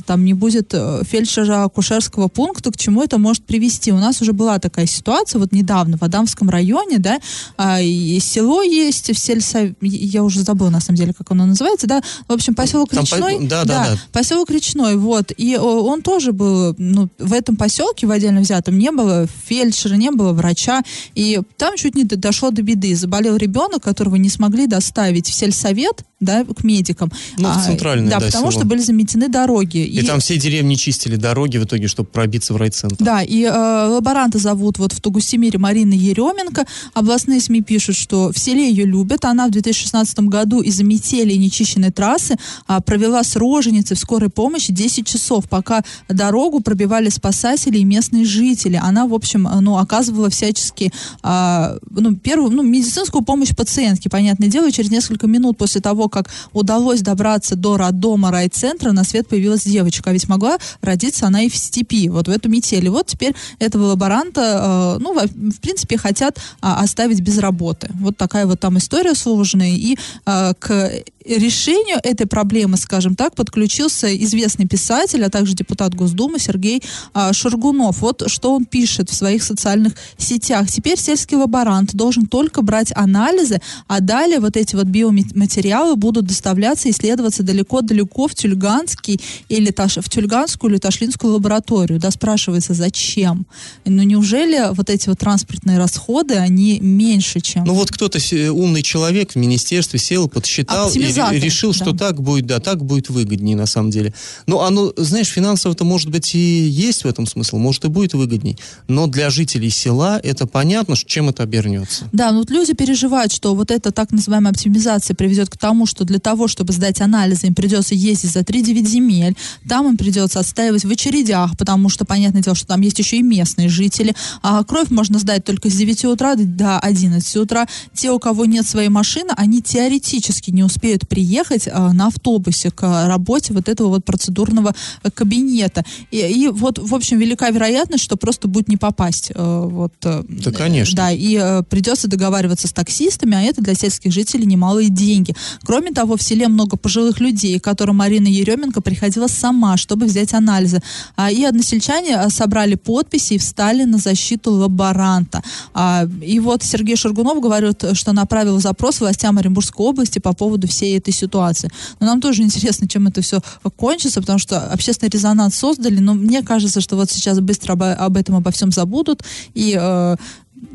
там 0.05 0.23
не 0.23 0.33
будет 0.33 0.73
э, 0.73 1.01
фельдшера 1.03 1.63
акушерского 1.63 2.27
пункта, 2.27 2.71
к 2.71 2.77
чему 2.77 3.03
это 3.03 3.17
может 3.17 3.43
привести. 3.43 3.91
У 3.91 3.97
нас 3.97 4.21
уже 4.21 4.33
была 4.33 4.59
такая 4.59 4.85
ситуация 4.85 5.39
вот 5.39 5.51
недавно 5.51 5.97
в 5.97 6.03
Адамском 6.03 6.49
районе, 6.49 6.99
да, 6.99 7.19
а, 7.57 7.81
и 7.81 8.19
село 8.19 8.61
есть, 8.61 9.09
в 9.09 9.17
сельсов... 9.17 9.71
я 9.81 10.23
уже 10.23 10.41
забыла 10.41 10.69
на 10.69 10.79
самом 10.79 10.97
деле, 10.97 11.13
как 11.13 11.31
оно 11.31 11.45
называется, 11.45 11.87
да, 11.87 12.01
в 12.27 12.33
общем, 12.33 12.55
поселок 12.55 12.89
там 12.89 13.03
Речной. 13.03 13.37
По... 13.37 13.43
Да, 13.45 13.65
да, 13.65 13.65
да, 13.65 13.91
да. 13.91 13.99
Поселок 14.11 14.49
Речной, 14.49 14.95
вот, 14.95 15.31
и 15.35 15.57
он 15.57 16.01
тоже 16.01 16.31
был, 16.31 16.75
ну, 16.77 17.09
в 17.17 17.33
этом 17.33 17.55
поселке 17.55 18.07
в 18.07 18.11
отдельно 18.11 18.41
взятом 18.41 18.77
не 18.77 18.91
было 18.91 19.27
фельдшера, 19.47 19.95
не 19.95 20.11
было 20.11 20.33
врача, 20.33 20.81
и 21.15 21.41
там 21.57 21.75
чуть 21.75 21.95
не 21.95 22.03
дошло 22.03 22.51
до 22.51 22.61
беды. 22.61 22.95
Заболел 22.95 23.35
ребенок, 23.35 23.83
которого 23.83 24.15
не 24.15 24.29
смогли 24.29 24.67
доставить 24.67 25.27
в 25.27 25.33
сельсовет, 25.33 26.03
да, 26.19 26.43
к 26.43 26.63
медикам. 26.63 27.11
Ну, 27.37 27.49
в 27.49 27.63
центральное, 27.65 28.09
да, 28.09 28.19
да, 28.19 28.25
потому 28.25 28.51
село. 28.51 28.59
что 28.59 28.67
были 28.67 28.81
заметены 28.81 29.28
дороги. 29.29 29.77
И, 29.77 29.99
и 29.99 30.03
там 30.03 30.19
все 30.19 30.37
деревни 30.37 30.75
чистили 30.75 31.15
дороги 31.15 31.57
в 31.57 31.63
итоге, 31.63 31.87
чтобы 31.87 32.09
пробиться 32.09 32.53
в 32.53 32.57
райцентр. 32.57 33.03
Да, 33.03 33.21
и 33.21 33.43
э, 33.43 33.49
лаборанта 33.49 34.39
зовут 34.39 34.77
вот 34.77 34.93
в 34.93 35.01
Тугусимире 35.01 35.59
Марина 35.59 35.93
Еременко. 35.93 36.65
Областные 36.93 37.39
СМИ 37.39 37.61
пишут, 37.61 37.95
что 37.95 38.31
в 38.31 38.39
селе 38.39 38.69
ее 38.69 38.85
любят. 38.85 39.25
Она 39.25 39.47
в 39.47 39.51
2016 39.51 40.19
году 40.19 40.61
из-за 40.61 40.83
метели 40.83 41.33
и 41.33 41.37
нечищенной 41.37 41.91
трассы 41.91 42.37
а, 42.67 42.81
провела 42.81 43.23
с 43.23 43.35
роженицей 43.35 43.95
в 43.95 43.99
скорой 43.99 44.29
помощи 44.29 44.73
10 44.73 45.05
часов, 45.07 45.47
пока 45.49 45.83
дорогу 46.07 46.59
пробивали 46.61 47.09
спасатели 47.09 47.79
и 47.79 47.83
местные 47.83 48.25
жители. 48.25 48.79
Она, 48.81 49.05
в 49.05 49.13
общем, 49.13 49.47
ну, 49.61 49.77
оказывала 49.77 50.29
всячески 50.29 50.91
а, 51.21 51.77
ну, 51.89 52.15
первую, 52.15 52.51
ну, 52.51 52.63
медицинскую 52.63 53.23
помощь 53.23 53.55
пациентке, 53.55 54.09
понятное 54.09 54.49
дело, 54.49 54.67
и 54.67 54.71
через 54.71 54.91
несколько 54.91 55.27
минут 55.27 55.57
после 55.57 55.81
того, 55.81 56.09
как 56.09 56.29
удалось 56.53 57.01
добраться 57.01 57.55
до 57.55 57.77
роддома 57.77 58.31
райцентра, 58.31 58.91
на 58.91 59.03
свет 59.03 59.18
появилась 59.27 59.63
девочка. 59.63 60.09
А 60.09 60.13
ведь 60.13 60.27
могла 60.29 60.57
родиться 60.81 61.27
она 61.27 61.41
и 61.41 61.49
в 61.49 61.55
степи, 61.55 62.09
вот 62.09 62.27
в 62.27 62.31
эту 62.31 62.49
метель. 62.49 62.89
Вот 62.89 63.07
теперь 63.07 63.35
этого 63.59 63.87
лаборанта, 63.87 64.97
э, 64.97 65.01
ну, 65.01 65.13
в, 65.13 65.59
принципе, 65.59 65.97
хотят 65.97 66.37
э, 66.37 66.41
оставить 66.61 67.21
без 67.21 67.37
работы. 67.39 67.89
Вот 67.99 68.17
такая 68.17 68.45
вот 68.45 68.59
там 68.59 68.77
история 68.77 69.15
сложная. 69.15 69.71
И 69.71 69.97
э, 70.25 70.53
к 70.57 70.91
решению 71.25 71.99
этой 72.03 72.27
проблемы, 72.27 72.77
скажем 72.77 73.15
так, 73.15 73.35
подключился 73.35 74.15
известный 74.23 74.67
писатель, 74.67 75.23
а 75.23 75.29
также 75.29 75.53
депутат 75.53 75.93
Госдумы 75.93 76.39
Сергей 76.39 76.81
а, 77.13 77.33
Шаргунов. 77.33 78.01
Вот 78.01 78.23
что 78.27 78.53
он 78.53 78.65
пишет 78.65 79.09
в 79.09 79.15
своих 79.15 79.43
социальных 79.43 79.93
сетях. 80.17 80.69
Теперь 80.69 80.99
сельский 80.99 81.37
лаборант 81.37 81.93
должен 81.93 82.27
только 82.27 82.61
брать 82.61 82.91
анализы, 82.95 83.61
а 83.87 83.99
далее 83.99 84.39
вот 84.39 84.57
эти 84.57 84.75
вот 84.75 84.85
биоматериалы 84.85 85.95
будут 85.95 86.25
доставляться 86.25 86.87
и 86.87 86.91
исследоваться 86.91 87.43
далеко-далеко 87.43 88.27
в 88.27 88.35
Тюльганский 88.35 89.19
или 89.49 89.71
Таш, 89.71 89.97
в 89.97 90.09
Тюльганскую 90.09 90.71
или 90.71 90.79
Ташлинскую 90.79 91.33
лабораторию. 91.33 91.99
Да, 91.99 92.11
спрашивается, 92.11 92.73
зачем? 92.73 93.45
Ну, 93.85 94.03
неужели 94.03 94.73
вот 94.73 94.89
эти 94.89 95.09
вот 95.09 95.19
транспортные 95.19 95.77
расходы, 95.77 96.35
они 96.35 96.79
меньше, 96.79 97.39
чем... 97.41 97.65
Ну, 97.65 97.73
вот 97.73 97.91
кто-то 97.91 98.19
умный 98.51 98.81
человек 98.81 99.33
в 99.33 99.35
министерстве 99.35 99.99
сел, 99.99 100.27
подсчитал 100.27 100.89
и 101.09 101.39
решил, 101.39 101.73
что 101.73 101.91
да. 101.91 102.07
так 102.07 102.21
будет, 102.21 102.45
да, 102.45 102.59
так 102.59 102.83
будет 102.83 103.09
выгоднее 103.09 103.55
на 103.55 103.65
самом 103.65 103.91
деле. 103.91 104.13
Ну, 104.47 104.61
оно, 104.61 104.93
знаешь, 104.97 105.27
финансово-то, 105.27 105.83
может 105.83 106.09
быть, 106.09 106.35
и 106.35 106.39
есть 106.39 107.03
в 107.03 107.07
этом 107.07 107.25
смысл, 107.25 107.57
может, 107.57 107.85
и 107.85 107.87
будет 107.87 108.13
выгодней. 108.13 108.57
Но 108.87 109.07
для 109.07 109.29
жителей 109.29 109.69
села 109.69 110.19
это 110.23 110.47
понятно, 110.47 110.95
чем 110.95 111.29
это 111.29 111.43
обернется. 111.43 112.05
Да, 112.11 112.31
ну 112.31 112.39
вот 112.39 112.49
люди 112.49 112.73
переживают, 112.73 113.31
что 113.31 113.55
вот 113.55 113.71
эта 113.71 113.91
так 113.91 114.11
называемая 114.11 114.51
оптимизация 114.51 115.15
приведет 115.15 115.49
к 115.49 115.57
тому, 115.57 115.85
что 115.85 116.05
для 116.05 116.19
того, 116.19 116.47
чтобы 116.47 116.73
сдать 116.73 117.01
анализы, 117.01 117.47
им 117.47 117.55
придется 117.55 117.95
ездить 117.95 118.31
за 118.31 118.39
3-9 118.39 118.85
земель, 118.85 119.35
там 119.67 119.87
им 119.87 119.97
придется 119.97 120.39
отстаивать 120.39 120.85
в 120.85 120.91
очередях, 120.91 121.57
потому 121.57 121.89
что, 121.89 122.05
понятное 122.05 122.41
дело, 122.41 122.55
что 122.55 122.67
там 122.67 122.81
есть 122.81 122.99
еще 122.99 123.17
и 123.17 123.21
местные 123.21 123.69
жители. 123.69 124.15
А 124.41 124.63
кровь 124.63 124.89
можно 124.89 125.19
сдать 125.19 125.43
только 125.43 125.69
с 125.69 125.73
9 125.73 126.05
утра 126.05 126.35
до 126.35 126.79
11 126.79 127.35
утра. 127.37 127.67
Те, 127.93 128.11
у 128.11 128.19
кого 128.19 128.45
нет 128.45 128.67
своей 128.67 128.89
машины, 128.89 129.31
они 129.35 129.61
теоретически 129.61 130.51
не 130.51 130.63
успеют 130.63 130.98
успеют 130.99 131.07
приехать 131.07 131.67
э, 131.67 131.91
на 131.93 132.07
автобусе 132.07 132.71
к 132.71 133.07
работе 133.07 133.53
вот 133.53 133.69
этого 133.69 133.89
вот 133.89 134.05
процедурного 134.05 134.73
э, 135.03 135.09
кабинета. 135.11 135.83
И, 136.11 136.17
и 136.17 136.47
вот, 136.47 136.79
в 136.79 136.95
общем, 136.95 137.19
велика 137.19 137.49
вероятность, 137.49 138.03
что 138.03 138.17
просто 138.17 138.47
будет 138.47 138.69
не 138.69 138.77
попасть. 138.77 139.31
Э, 139.35 139.67
вот, 139.69 139.93
Да, 140.01 140.51
конечно. 140.51 140.95
Да, 140.95 141.11
и 141.11 141.63
придется 141.69 142.07
договариваться 142.07 142.67
с 142.67 142.71
таксистами, 142.71 143.35
а 143.35 143.41
это 143.41 143.61
для 143.61 143.75
сельских 143.75 144.11
жителей 144.11 144.45
немалые 144.45 144.89
деньги. 144.89 145.35
Кроме 145.63 145.91
того, 145.91 146.15
в 146.15 146.21
селе 146.21 146.47
много 146.47 146.77
пожилых 146.77 147.19
людей, 147.19 147.59
к 147.59 147.63
которым 147.63 147.97
Марина 147.97 148.27
Еременко 148.27 148.81
приходила 148.81 149.27
сама, 149.27 149.77
чтобы 149.77 150.05
взять 150.05 150.33
анализы. 150.33 150.81
А, 151.15 151.31
и 151.31 151.43
односельчане 151.43 152.29
собрали 152.29 152.75
подписи 152.75 153.33
и 153.33 153.37
встали 153.37 153.85
на 153.85 153.97
защиту 153.97 154.51
лаборанта. 154.51 155.41
А, 155.73 156.07
и 156.21 156.39
вот 156.39 156.63
Сергей 156.63 156.95
Шаргунов 156.95 157.39
говорит, 157.41 157.83
что 157.93 158.13
направил 158.13 158.59
запрос 158.59 158.99
властям 158.99 159.37
Оренбургской 159.37 159.85
области 159.85 160.19
по 160.19 160.33
поводу 160.33 160.67
всей 160.67 160.88
этой 160.97 161.13
ситуации. 161.13 161.69
Но 161.99 162.07
нам 162.07 162.21
тоже 162.21 162.41
интересно, 162.43 162.87
чем 162.87 163.07
это 163.07 163.21
все 163.21 163.41
кончится, 163.75 164.21
потому 164.21 164.39
что 164.39 164.59
общественный 164.59 165.09
резонанс 165.09 165.55
создали, 165.55 165.99
но 165.99 166.13
мне 166.13 166.41
кажется, 166.41 166.81
что 166.81 166.95
вот 166.95 167.09
сейчас 167.09 167.39
быстро 167.39 167.73
об, 167.73 167.83
об 167.83 168.17
этом 168.17 168.35
обо 168.35 168.51
всем 168.51 168.71
забудут 168.71 169.23
и 169.53 169.77
э, 169.79 170.15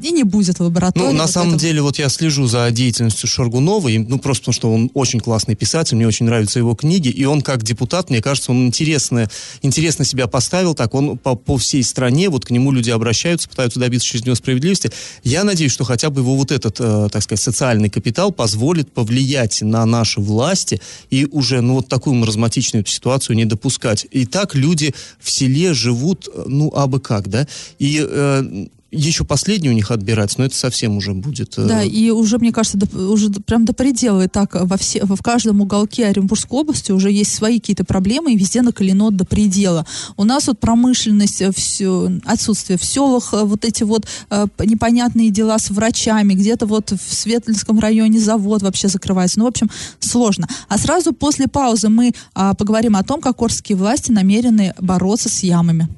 и 0.02 0.10
не 0.12 0.24
будет 0.24 0.60
лаборатории. 0.60 1.06
Ну, 1.06 1.12
на 1.12 1.24
вот 1.24 1.30
самом 1.30 1.48
этого. 1.54 1.60
деле, 1.60 1.82
вот 1.82 1.98
я 1.98 2.08
слежу 2.08 2.46
за 2.46 2.70
деятельностью 2.70 3.28
Шаргунова, 3.28 3.88
и, 3.88 3.98
ну, 3.98 4.18
просто 4.18 4.42
потому 4.42 4.54
что 4.54 4.72
он 4.72 4.90
очень 4.94 5.20
классный 5.20 5.54
писатель, 5.54 5.96
мне 5.96 6.06
очень 6.06 6.26
нравятся 6.26 6.58
его 6.58 6.74
книги, 6.74 7.08
и 7.08 7.24
он 7.24 7.42
как 7.42 7.62
депутат, 7.62 8.10
мне 8.10 8.22
кажется, 8.22 8.52
он 8.52 8.66
интересно, 8.66 9.28
интересно 9.62 10.04
себя 10.04 10.26
поставил, 10.26 10.74
так, 10.74 10.94
он 10.94 11.18
по, 11.18 11.34
по 11.34 11.56
всей 11.56 11.82
стране, 11.82 12.28
вот 12.28 12.44
к 12.44 12.50
нему 12.50 12.72
люди 12.72 12.90
обращаются, 12.90 13.48
пытаются 13.48 13.80
добиться 13.80 14.06
через 14.06 14.24
него 14.24 14.34
справедливости. 14.34 14.90
Я 15.22 15.44
надеюсь, 15.44 15.72
что 15.72 15.84
хотя 15.84 16.10
бы 16.10 16.20
его 16.20 16.34
вот 16.34 16.52
этот, 16.52 16.76
э, 16.80 17.08
так 17.10 17.22
сказать, 17.22 17.42
социальный 17.42 17.90
капитал 17.90 18.32
позволит 18.32 18.92
повлиять 18.92 19.62
на 19.62 19.84
наши 19.86 20.20
власти 20.20 20.80
и 21.10 21.26
уже, 21.30 21.60
ну, 21.60 21.74
вот 21.74 21.88
такую 21.88 22.14
маразматичную 22.14 22.84
ситуацию 22.86 23.36
не 23.36 23.44
допускать. 23.44 24.06
И 24.10 24.26
так 24.26 24.54
люди 24.54 24.94
в 25.20 25.30
селе 25.30 25.74
живут, 25.74 26.28
э, 26.32 26.44
ну, 26.46 26.72
абы 26.74 27.00
как, 27.00 27.28
да, 27.28 27.46
и... 27.78 28.04
Э, 28.06 28.66
еще 28.94 29.24
последний 29.24 29.68
у 29.70 29.72
них 29.72 29.90
отбирать, 29.90 30.38
но 30.38 30.44
это 30.44 30.56
совсем 30.56 30.96
уже 30.96 31.12
будет... 31.12 31.58
э, 31.58 31.66
Да, 31.66 31.82
и 31.82 32.10
уже, 32.10 32.38
мне 32.38 32.52
кажется, 32.52 32.78
до- 32.78 33.08
уже 33.10 33.30
прям 33.30 33.64
до 33.64 33.72
предела. 33.72 34.22
И 34.24 34.28
так 34.28 34.50
во 34.54 34.76
все, 34.76 35.04
в 35.04 35.22
каждом 35.22 35.60
уголке 35.60 36.06
Оренбургской 36.06 36.58
области 36.60 36.92
уже 36.92 37.10
есть 37.10 37.34
свои 37.34 37.58
какие-то 37.60 37.84
проблемы, 37.84 38.32
и 38.32 38.36
везде 38.36 38.62
накалено 38.62 39.10
до 39.10 39.24
предела. 39.24 39.86
У 40.16 40.24
нас 40.24 40.46
вот 40.46 40.58
промышленность, 40.60 41.42
э, 41.42 41.52
всё, 41.52 42.10
отсутствие 42.24 42.78
в 42.78 42.84
селах, 42.84 43.34
э, 43.34 43.42
вот 43.44 43.64
эти 43.64 43.82
вот 43.82 44.06
э, 44.30 44.46
непонятные 44.64 45.30
дела 45.30 45.58
с 45.58 45.70
врачами, 45.70 46.34
где-то 46.34 46.66
вот 46.66 46.92
в 46.92 47.14
Светлинском 47.14 47.78
районе 47.80 48.18
завод 48.20 48.62
вообще 48.62 48.88
закрывается. 48.88 49.38
Ну, 49.38 49.44
в 49.46 49.48
общем, 49.48 49.70
сложно. 49.98 50.48
А 50.68 50.78
сразу 50.78 51.12
после 51.12 51.46
паузы 51.48 51.88
мы 51.88 52.12
а, 52.34 52.54
поговорим 52.54 52.96
о 52.96 53.02
том, 53.02 53.20
как 53.20 53.40
орские 53.42 53.76
власти 53.76 54.10
намерены 54.10 54.74
бороться 54.80 55.28
с 55.28 55.42
ямами. 55.42 55.88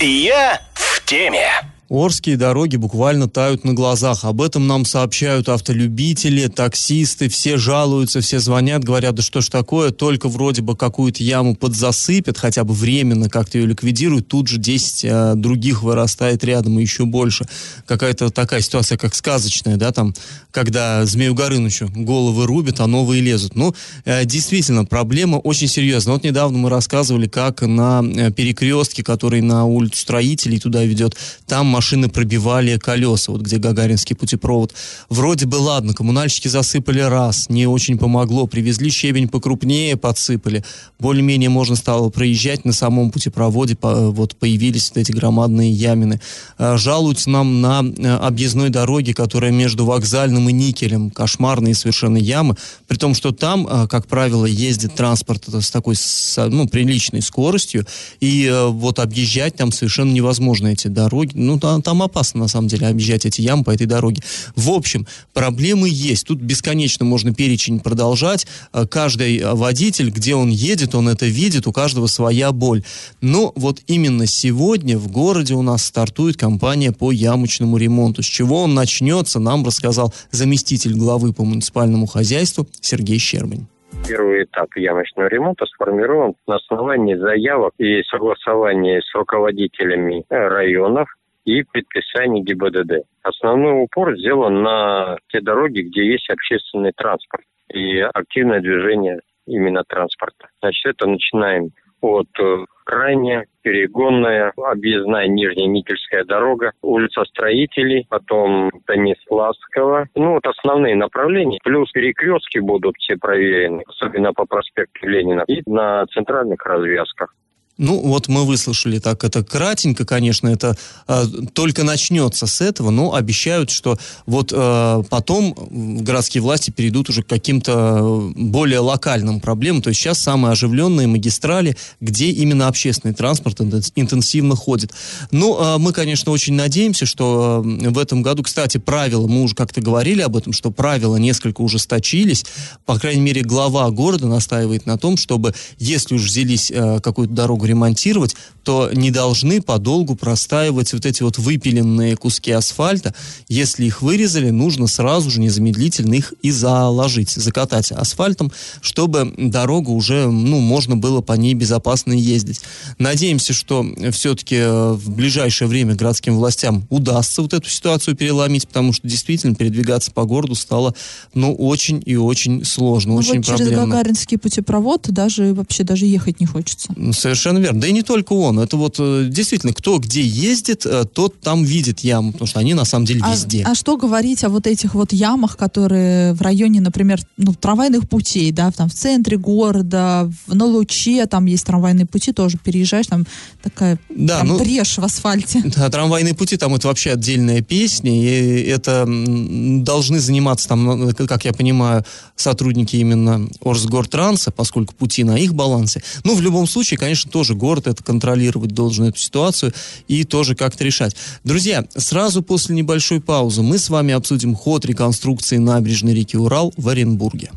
Я 0.00 0.60
в 0.74 0.97
теме. 1.08 1.77
Орские 1.90 2.36
дороги 2.36 2.76
буквально 2.76 3.30
тают 3.30 3.64
на 3.64 3.72
глазах. 3.72 4.24
Об 4.24 4.42
этом 4.42 4.66
нам 4.66 4.84
сообщают 4.84 5.48
автолюбители, 5.48 6.46
таксисты, 6.48 7.30
все 7.30 7.56
жалуются, 7.56 8.20
все 8.20 8.40
звонят, 8.40 8.84
говорят, 8.84 9.14
да 9.14 9.22
что 9.22 9.40
ж 9.40 9.48
такое, 9.48 9.90
только 9.90 10.28
вроде 10.28 10.60
бы 10.60 10.76
какую-то 10.76 11.22
яму 11.22 11.56
подзасыпят, 11.56 12.36
хотя 12.36 12.64
бы 12.64 12.74
временно 12.74 13.30
как-то 13.30 13.56
ее 13.56 13.64
ликвидируют, 13.64 14.28
тут 14.28 14.48
же 14.48 14.58
10 14.58 15.04
э, 15.04 15.32
других 15.36 15.82
вырастает 15.82 16.44
рядом 16.44 16.78
и 16.78 16.82
еще 16.82 17.06
больше. 17.06 17.46
Какая-то 17.86 18.28
такая 18.28 18.60
ситуация, 18.60 18.98
как 18.98 19.14
сказочная, 19.14 19.76
да, 19.76 19.90
там, 19.90 20.14
когда 20.50 21.06
Змею 21.06 21.34
Горынычу 21.34 21.90
головы 21.94 22.44
рубят, 22.44 22.80
а 22.80 22.86
новые 22.86 23.22
лезут. 23.22 23.56
Ну, 23.56 23.74
э, 24.04 24.26
действительно, 24.26 24.84
проблема 24.84 25.36
очень 25.36 25.68
серьезная. 25.68 26.14
Вот 26.14 26.24
недавно 26.24 26.58
мы 26.58 26.68
рассказывали, 26.68 27.28
как 27.28 27.62
на 27.62 28.02
э, 28.04 28.30
перекрестке, 28.30 29.02
который 29.02 29.40
на 29.40 29.64
улицу 29.64 29.96
строителей 30.00 30.60
туда 30.60 30.84
ведет, 30.84 31.16
там 31.46 31.77
машины 31.78 32.08
пробивали 32.08 32.76
колеса, 32.76 33.30
вот 33.30 33.42
где 33.42 33.58
Гагаринский 33.58 34.16
путепровод. 34.16 34.74
Вроде 35.08 35.46
бы 35.46 35.56
ладно, 35.56 35.94
коммунальщики 35.94 36.48
засыпали 36.48 36.98
раз, 36.98 37.48
не 37.48 37.68
очень 37.68 37.98
помогло, 37.98 38.48
привезли 38.48 38.90
щебень 38.90 39.28
покрупнее, 39.28 39.96
подсыпали. 39.96 40.64
Более-менее 40.98 41.50
можно 41.50 41.76
стало 41.76 42.10
проезжать 42.10 42.64
на 42.64 42.72
самом 42.72 43.12
путепроводе, 43.12 43.76
по- 43.76 44.10
вот 44.10 44.34
появились 44.34 44.90
вот 44.90 44.98
эти 44.98 45.12
громадные 45.12 45.70
ямины. 45.70 46.20
Э, 46.58 46.76
Жалуются 46.76 47.30
нам 47.30 47.60
на 47.60 47.84
э, 47.84 48.16
объездной 48.28 48.70
дороге, 48.70 49.14
которая 49.14 49.52
между 49.52 49.84
вокзальным 49.84 50.48
и 50.48 50.52
никелем. 50.52 51.10
Кошмарные 51.10 51.74
совершенно 51.76 52.16
ямы. 52.18 52.56
При 52.88 52.96
том, 52.96 53.14
что 53.14 53.30
там, 53.30 53.68
э, 53.70 53.86
как 53.86 54.08
правило, 54.08 54.46
ездит 54.46 54.96
транспорт 54.96 55.44
с 55.48 55.70
такой 55.70 55.94
ну, 56.36 56.66
приличной 56.66 57.22
скоростью, 57.22 57.86
и 58.18 58.46
э, 58.46 58.66
вот 58.66 58.98
объезжать 58.98 59.54
там 59.54 59.70
совершенно 59.70 60.10
невозможно 60.10 60.66
эти 60.66 60.88
дороги. 60.88 61.34
Ну, 61.34 61.60
там, 61.60 61.67
там 61.82 62.02
опасно, 62.02 62.40
на 62.40 62.48
самом 62.48 62.68
деле, 62.68 62.88
объезжать 62.88 63.26
эти 63.26 63.40
ямы 63.40 63.64
по 63.64 63.70
этой 63.70 63.86
дороге. 63.86 64.22
В 64.56 64.70
общем, 64.70 65.06
проблемы 65.32 65.88
есть. 65.90 66.26
Тут 66.26 66.40
бесконечно 66.40 67.04
можно 67.04 67.32
перечень 67.34 67.80
продолжать. 67.80 68.46
Э, 68.72 68.86
Каждый 68.86 69.38
э, 69.38 69.54
водитель, 69.54 70.10
где 70.10 70.34
он 70.34 70.48
едет, 70.48 70.94
он 70.94 71.08
это 71.08 71.26
видит, 71.26 71.66
у 71.66 71.72
каждого 71.72 72.06
своя 72.06 72.52
боль. 72.52 72.82
Но 73.20 73.52
вот 73.56 73.78
именно 73.86 74.26
сегодня 74.26 74.98
в 74.98 75.10
городе 75.10 75.54
у 75.54 75.62
нас 75.62 75.84
стартует 75.84 76.36
кампания 76.36 76.92
по 76.92 77.12
ямочному 77.12 77.76
ремонту. 77.76 78.22
С 78.22 78.26
чего 78.26 78.62
он 78.62 78.74
начнется, 78.74 79.40
нам 79.40 79.64
рассказал 79.64 80.12
заместитель 80.30 80.94
главы 80.94 81.32
по 81.32 81.44
муниципальному 81.44 82.06
хозяйству 82.06 82.66
Сергей 82.80 83.18
Щербань. 83.18 83.66
Первый 84.06 84.44
этап 84.44 84.68
ямочного 84.76 85.28
ремонта 85.28 85.66
сформирован 85.66 86.34
на 86.46 86.56
основании 86.56 87.14
заявок 87.14 87.74
и 87.78 88.02
согласования 88.04 89.00
с 89.00 89.14
руководителями 89.14 90.24
э, 90.28 90.36
районов 90.36 91.08
и 91.48 91.62
предписаний 91.62 92.42
ГИБДД. 92.42 93.06
Основной 93.22 93.82
упор 93.82 94.16
сделан 94.18 94.62
на 94.62 95.16
те 95.28 95.40
дороги, 95.40 95.80
где 95.80 96.04
есть 96.12 96.28
общественный 96.28 96.92
транспорт 96.92 97.44
и 97.72 98.00
активное 98.00 98.60
движение 98.60 99.20
именно 99.46 99.82
транспорта. 99.88 100.48
Значит, 100.60 100.94
это 100.94 101.06
начинаем 101.06 101.70
от 102.00 102.28
э, 102.38 102.64
крайне 102.84 103.46
перегонная, 103.62 104.52
объездная 104.56 105.26
Нижняя 105.26 105.66
Никельская 105.66 106.24
дорога, 106.24 106.72
улица 106.82 107.24
Строителей, 107.24 108.06
потом 108.08 108.70
Станиславского. 108.82 110.06
Ну, 110.14 110.34
вот 110.34 110.46
основные 110.46 110.94
направления. 110.94 111.58
Плюс 111.64 111.90
перекрестки 111.92 112.58
будут 112.58 112.94
все 112.98 113.16
проверены, 113.16 113.82
особенно 113.86 114.32
по 114.32 114.44
проспекту 114.44 115.08
Ленина 115.08 115.44
и 115.48 115.62
на 115.66 116.06
центральных 116.06 116.64
развязках. 116.64 117.34
Ну, 117.78 118.00
вот 118.00 118.26
мы 118.26 118.44
выслушали 118.44 118.98
так, 118.98 119.22
это 119.22 119.44
кратенько, 119.44 120.04
конечно, 120.04 120.48
это 120.48 120.76
э, 121.06 121.24
только 121.52 121.84
начнется 121.84 122.48
с 122.48 122.60
этого, 122.60 122.90
но 122.90 123.14
обещают, 123.14 123.70
что 123.70 123.96
вот 124.26 124.52
э, 124.52 125.02
потом 125.08 125.54
городские 126.02 126.42
власти 126.42 126.72
перейдут 126.72 127.08
уже 127.08 127.22
к 127.22 127.28
каким-то 127.28 128.32
более 128.34 128.80
локальным 128.80 129.38
проблемам. 129.38 129.80
То 129.80 129.90
есть 129.90 130.00
сейчас 130.00 130.18
самые 130.18 130.52
оживленные 130.52 131.06
магистрали, 131.06 131.76
где 132.00 132.30
именно 132.30 132.66
общественный 132.66 133.14
транспорт 133.14 133.60
интенс- 133.60 133.92
интенсивно 133.94 134.56
ходит. 134.56 134.92
Ну, 135.30 135.56
э, 135.56 135.78
мы, 135.78 135.92
конечно, 135.92 136.32
очень 136.32 136.54
надеемся, 136.54 137.06
что 137.06 137.62
э, 137.64 137.90
в 137.90 137.98
этом 137.98 138.22
году, 138.22 138.42
кстати, 138.42 138.78
правила, 138.78 139.28
мы 139.28 139.42
уже 139.42 139.54
как-то 139.54 139.80
говорили 139.80 140.22
об 140.22 140.36
этом, 140.36 140.52
что 140.52 140.72
правила 140.72 141.14
несколько 141.14 141.60
ужесточились. 141.60 142.44
По 142.86 142.98
крайней 142.98 143.22
мере, 143.22 143.42
глава 143.42 143.88
города 143.90 144.26
настаивает 144.26 144.84
на 144.84 144.98
том, 144.98 145.16
чтобы, 145.16 145.54
если 145.78 146.16
уж 146.16 146.22
взялись 146.22 146.72
э, 146.72 146.98
какую-то 146.98 147.34
дорогу 147.34 147.67
ремонтировать, 147.68 148.34
то 148.64 148.90
не 148.92 149.10
должны 149.10 149.62
подолгу 149.62 150.14
простаивать 150.14 150.92
вот 150.92 151.06
эти 151.06 151.22
вот 151.22 151.38
выпиленные 151.38 152.16
куски 152.16 152.50
асфальта. 152.52 153.14
Если 153.48 153.86
их 153.86 154.02
вырезали, 154.02 154.50
нужно 154.50 154.88
сразу 154.88 155.30
же 155.30 155.40
незамедлительно 155.40 156.14
их 156.14 156.34
и 156.42 156.50
заложить, 156.50 157.30
закатать 157.30 157.92
асфальтом, 157.92 158.52
чтобы 158.82 159.32
дорогу 159.38 159.92
уже, 159.92 160.30
ну, 160.30 160.58
можно 160.60 160.96
было 160.96 161.20
по 161.22 161.32
ней 161.32 161.54
безопасно 161.54 162.12
ездить. 162.12 162.60
Надеемся, 162.98 163.52
что 163.52 163.86
все-таки 164.12 164.56
в 164.60 165.10
ближайшее 165.10 165.68
время 165.68 165.94
городским 165.94 166.36
властям 166.36 166.86
удастся 166.90 167.42
вот 167.42 167.54
эту 167.54 167.70
ситуацию 167.70 168.16
переломить, 168.16 168.68
потому 168.68 168.92
что 168.92 169.08
действительно 169.08 169.54
передвигаться 169.54 170.10
по 170.10 170.24
городу 170.24 170.54
стало, 170.54 170.94
ну, 171.32 171.54
очень 171.54 172.02
и 172.04 172.16
очень 172.16 172.64
сложно, 172.64 173.12
Ну, 173.12 173.18
очень 173.18 173.36
вот 173.36 173.46
через 173.46 173.60
проблемно. 173.68 173.86
Гагаринский 173.86 174.38
путепровод 174.38 175.06
даже 175.08 175.54
вообще 175.54 175.84
даже 175.84 176.06
ехать 176.06 176.40
не 176.40 176.46
хочется. 176.46 176.92
Ну, 176.96 177.12
Совершенно 177.12 177.57
Совершенно 177.58 177.74
верно. 177.74 177.80
Да 177.80 177.86
и 177.88 177.92
не 177.92 178.02
только 178.02 178.32
он. 178.32 178.58
Это 178.60 178.76
вот 178.76 178.96
э, 178.98 179.26
действительно, 179.28 179.72
кто 179.72 179.98
где 179.98 180.22
ездит, 180.22 180.86
э, 180.86 181.04
тот 181.12 181.40
там 181.40 181.64
видит 181.64 182.00
яму, 182.00 182.32
потому 182.32 182.46
что 182.48 182.60
они 182.60 182.74
на 182.74 182.84
самом 182.84 183.04
деле 183.06 183.20
А, 183.24 183.32
везде. 183.32 183.64
а 183.66 183.74
что 183.74 183.96
говорить 183.96 184.44
о 184.44 184.48
вот 184.48 184.66
этих 184.66 184.94
вот 184.94 185.12
ямах, 185.12 185.56
которые 185.56 186.32
в 186.34 186.42
районе, 186.42 186.80
например, 186.80 187.20
ну, 187.36 187.54
трамвайных 187.54 188.08
путей, 188.08 188.50
да, 188.52 188.70
там 188.70 188.88
в 188.88 188.94
центре 188.94 189.36
города, 189.36 190.30
в- 190.46 190.54
на 190.54 190.64
Луче, 190.64 191.26
там 191.26 191.46
есть 191.46 191.64
трамвайные 191.66 192.06
пути, 192.06 192.32
тоже 192.32 192.58
переезжаешь, 192.62 193.06
там 193.06 193.26
такая 193.62 193.98
Да, 194.10 194.36
прям 194.40 194.48
ну- 194.48 194.58
брешь 194.58 194.98
в 194.98 195.04
асфальте. 195.04 195.62
Да, 195.76 195.88
трамвайные 195.90 196.34
пути, 196.34 196.56
там 196.56 196.74
это 196.74 196.88
вообще 196.88 197.12
отдельная 197.12 197.62
песня, 197.62 198.10
и 198.10 198.62
это 198.62 199.04
должны 199.06 200.20
заниматься 200.20 200.68
там, 200.68 201.08
э, 201.08 201.12
как 201.14 201.44
я 201.44 201.52
понимаю, 201.52 202.04
сотрудники 202.36 202.96
именно 202.96 203.48
Орсгортранса, 203.64 204.50
поскольку 204.50 204.94
пути 204.94 205.24
на 205.24 205.36
их 205.38 205.54
балансе. 205.54 206.02
Ну, 206.24 206.34
в 206.34 206.40
любом 206.40 206.66
случае, 206.66 206.98
конечно, 206.98 207.30
тоже 207.30 207.47
город 207.54 207.86
это 207.86 208.02
контролировать 208.02 208.72
должен 208.72 209.06
эту 209.06 209.18
ситуацию 209.18 209.72
и 210.06 210.24
тоже 210.24 210.54
как-то 210.54 210.84
решать. 210.84 211.16
Друзья, 211.44 211.84
сразу 211.96 212.42
после 212.42 212.76
небольшой 212.76 213.20
паузы 213.20 213.62
мы 213.62 213.78
с 213.78 213.88
вами 213.90 214.14
обсудим 214.14 214.54
ход 214.54 214.84
реконструкции 214.84 215.56
набережной 215.56 216.14
реки 216.14 216.36
Урал 216.36 216.72
в 216.76 216.88
Оренбурге. 216.88 217.50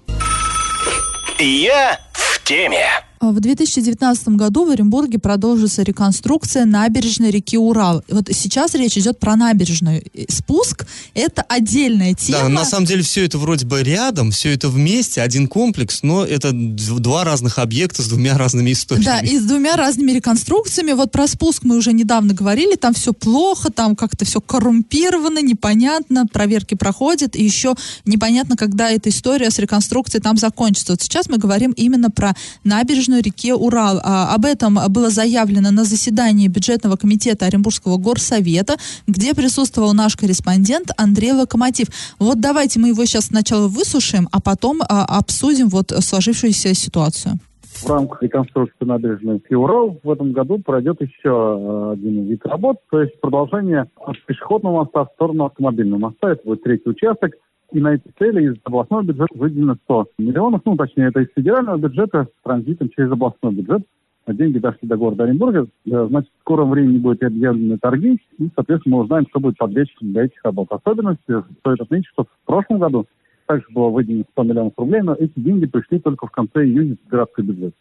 Я 1.40 2.00
в 2.14 2.44
теме. 2.44 3.11
А 3.22 3.32
В 3.32 3.40
2019 3.40 4.30
году 4.30 4.66
в 4.66 4.72
Оренбурге 4.72 5.20
продолжится 5.20 5.84
реконструкция 5.84 6.66
набережной 6.66 7.30
реки 7.30 7.56
Урал. 7.56 8.04
Вот 8.10 8.30
сейчас 8.34 8.74
речь 8.74 8.98
идет 8.98 9.20
про 9.20 9.36
набережную. 9.36 10.04
Спуск– 10.28 10.88
это 11.13 11.44
отдельная 11.44 12.16
тема. 12.16 12.40
Да, 12.40 12.50
на 12.50 12.66
самом 12.66 12.88
деле 12.88 13.04
все 13.04 13.24
это 13.24 13.38
вроде 13.38 13.68
бы 13.68 13.84
рядом, 13.84 14.32
все 14.32 14.51
это 14.51 14.70
вместе, 14.70 15.22
один 15.22 15.48
комплекс, 15.48 16.01
но 16.01 16.25
это 16.25 16.50
два 16.51 17.24
разных 17.24 17.60
объекта 17.60 18.01
с 18.01 18.08
двумя 18.08 18.40
разными 18.40 18.72
историями. 18.72 19.06
Да, 19.06 19.20
и 19.20 19.38
с 19.38 19.44
двумя 19.44 19.75
разными 19.75 20.13
реконструкциями. 20.13 20.94
Вот 20.94 21.12
про 21.12 21.28
спуск 21.28 21.62
мы 21.63 21.78
уже 21.78 21.94
недавно 21.94 22.34
говорили, 22.34 22.74
там 22.74 22.96
все 22.96 23.13
плохо, 23.13 23.72
там 23.72 23.96
как-то 23.96 24.25
все 24.25 24.42
коррумпировано, 24.42 25.44
непонятно, 25.44 26.25
проверки 26.25 26.74
проходят, 26.74 27.36
и 27.36 27.44
еще 27.44 27.75
непонятно, 28.04 28.58
когда 28.58 28.90
эта 28.90 29.10
история 29.10 29.51
с 29.51 29.60
реконструкцией 29.60 30.24
там 30.24 30.38
закончится. 30.38 30.94
Вот 30.94 31.04
сейчас 31.04 31.30
мы 31.30 31.38
говорим 31.38 31.70
именно 31.74 32.10
про 32.10 32.36
набережную 32.63 33.11
реки 33.20 33.51
Урал. 33.53 34.00
А, 34.03 34.34
об 34.34 34.46
этом 34.46 34.77
было 34.89 35.10
заявлено 35.10 35.72
на 35.72 35.84
заседании 35.84 36.48
бюджетного 36.48 36.96
комитета 36.96 37.46
Оренбургского 37.46 37.98
горсовета, 37.98 38.75
где 39.08 39.34
присутствовал 39.34 39.94
наш 39.94 40.15
корреспондент 40.15 40.91
Андрей 40.98 41.34
Локомотив. 41.34 41.88
Вот 42.20 42.39
давайте 42.39 42.80
мы 42.80 42.89
его 42.89 43.06
сейчас 43.06 43.25
сначала 43.25 43.68
выслушаем, 43.68 44.27
а 44.32 44.41
потом 44.41 44.82
а, 44.82 45.06
обсудим 45.06 45.70
вот 45.70 45.91
сложившуюся 45.91 46.74
ситуацию. 46.74 47.39
В 47.84 47.89
рамках 47.89 48.22
реконструкции 48.22 48.86
набережной 48.86 49.41
Урал 49.50 50.00
в 50.03 50.12
этом 50.12 50.34
году 50.34 50.60
пройдет 50.60 51.01
еще 51.01 51.13
э, 51.25 51.94
один 51.94 52.25
вид 52.25 52.46
работ, 52.46 52.77
то 52.91 53.01
есть 53.01 53.20
продолжение 53.20 53.88
от 53.96 54.24
пешеходного 54.25 54.84
моста 54.84 55.06
в 55.06 55.13
сторону 55.15 55.46
автомобильного 55.46 56.00
моста. 56.00 56.32
Это 56.32 56.41
будет 56.46 56.63
третий 56.63 56.89
участок. 56.89 57.32
И 57.72 57.80
на 57.80 57.94
эти 57.94 58.04
цели 58.20 58.51
из 58.51 58.56
областного 58.63 59.04
бюджета 59.04 59.34
выделено 59.34 59.75
100 59.86 60.08
миллионов, 60.18 60.62
ну, 60.66 60.75
точнее, 60.75 61.08
это 61.08 61.22
из 61.22 61.28
федерального 61.34 61.78
бюджета 61.78 62.28
с 62.40 62.44
транзитом 62.44 62.90
через 62.90 63.12
областной 63.12 63.54
бюджет. 63.54 63.84
А 64.25 64.34
деньги 64.34 64.60
дошли 64.60 64.88
до 64.88 64.98
города 64.98 65.24
Оренбурга. 65.24 65.68
Э, 65.86 66.08
Значит, 66.10 66.32
в 66.38 66.42
скором 66.42 66.70
времени 66.70 66.98
будут 66.98 67.24
объявлены 67.24 67.78
торги, 67.80 68.20
и, 68.38 68.50
соответственно, 68.56 68.98
мы 68.98 69.04
узнаем, 69.04 69.25
что 69.30 69.40
будет 69.40 69.58
подрядчиком 69.58 70.12
для 70.12 70.25
этих 70.25 70.44
работ. 70.44 70.68
Особенность 70.70 71.22
э, 71.28 71.42
стоит 71.60 71.82
отметить, 71.82 72.08
что 72.08 72.25
в 72.25 72.46
прошлом 72.46 72.80
году 72.80 73.08
также 73.48 73.66
было 73.72 73.90
выделено 73.90 74.25
100 74.32 74.44
миллионов 74.44 74.74
рублей, 74.78 75.01
но 75.01 75.16
эти 75.16 75.34
деньги 75.38 75.66
пришли 75.66 76.00
только 76.00 76.28
в 76.28 76.32
конце 76.32 76.63
июня 76.63 76.98
в 77.04 77.10
городской 77.10 77.44
бюджет. 77.44 77.74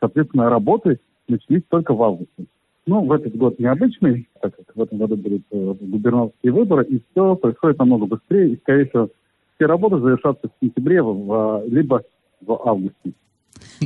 Соответственно, 0.00 0.50
работы 0.50 1.00
начались 1.28 1.62
только 1.68 1.94
в 1.94 2.02
августе. 2.02 2.44
Ну, 2.86 3.04
в 3.04 3.12
этот 3.12 3.34
год 3.34 3.58
необычный, 3.58 4.28
так 4.40 4.54
как 4.54 4.76
в 4.76 4.82
этом 4.82 4.98
году 4.98 5.16
будут 5.16 5.42
э, 5.50 5.74
губернаторские 5.80 6.52
выборы, 6.52 6.84
и 6.84 7.02
все 7.10 7.34
происходит 7.36 7.78
намного 7.78 8.06
быстрее, 8.06 8.50
и, 8.50 8.56
скорее 8.58 8.86
всего, 8.86 9.08
все 9.56 9.66
работы 9.66 9.98
завершатся 9.98 10.48
в 10.48 10.64
сентябре, 10.64 11.02
в- 11.02 11.64
либо 11.66 12.02
в 12.40 12.52
августе. 12.68 13.12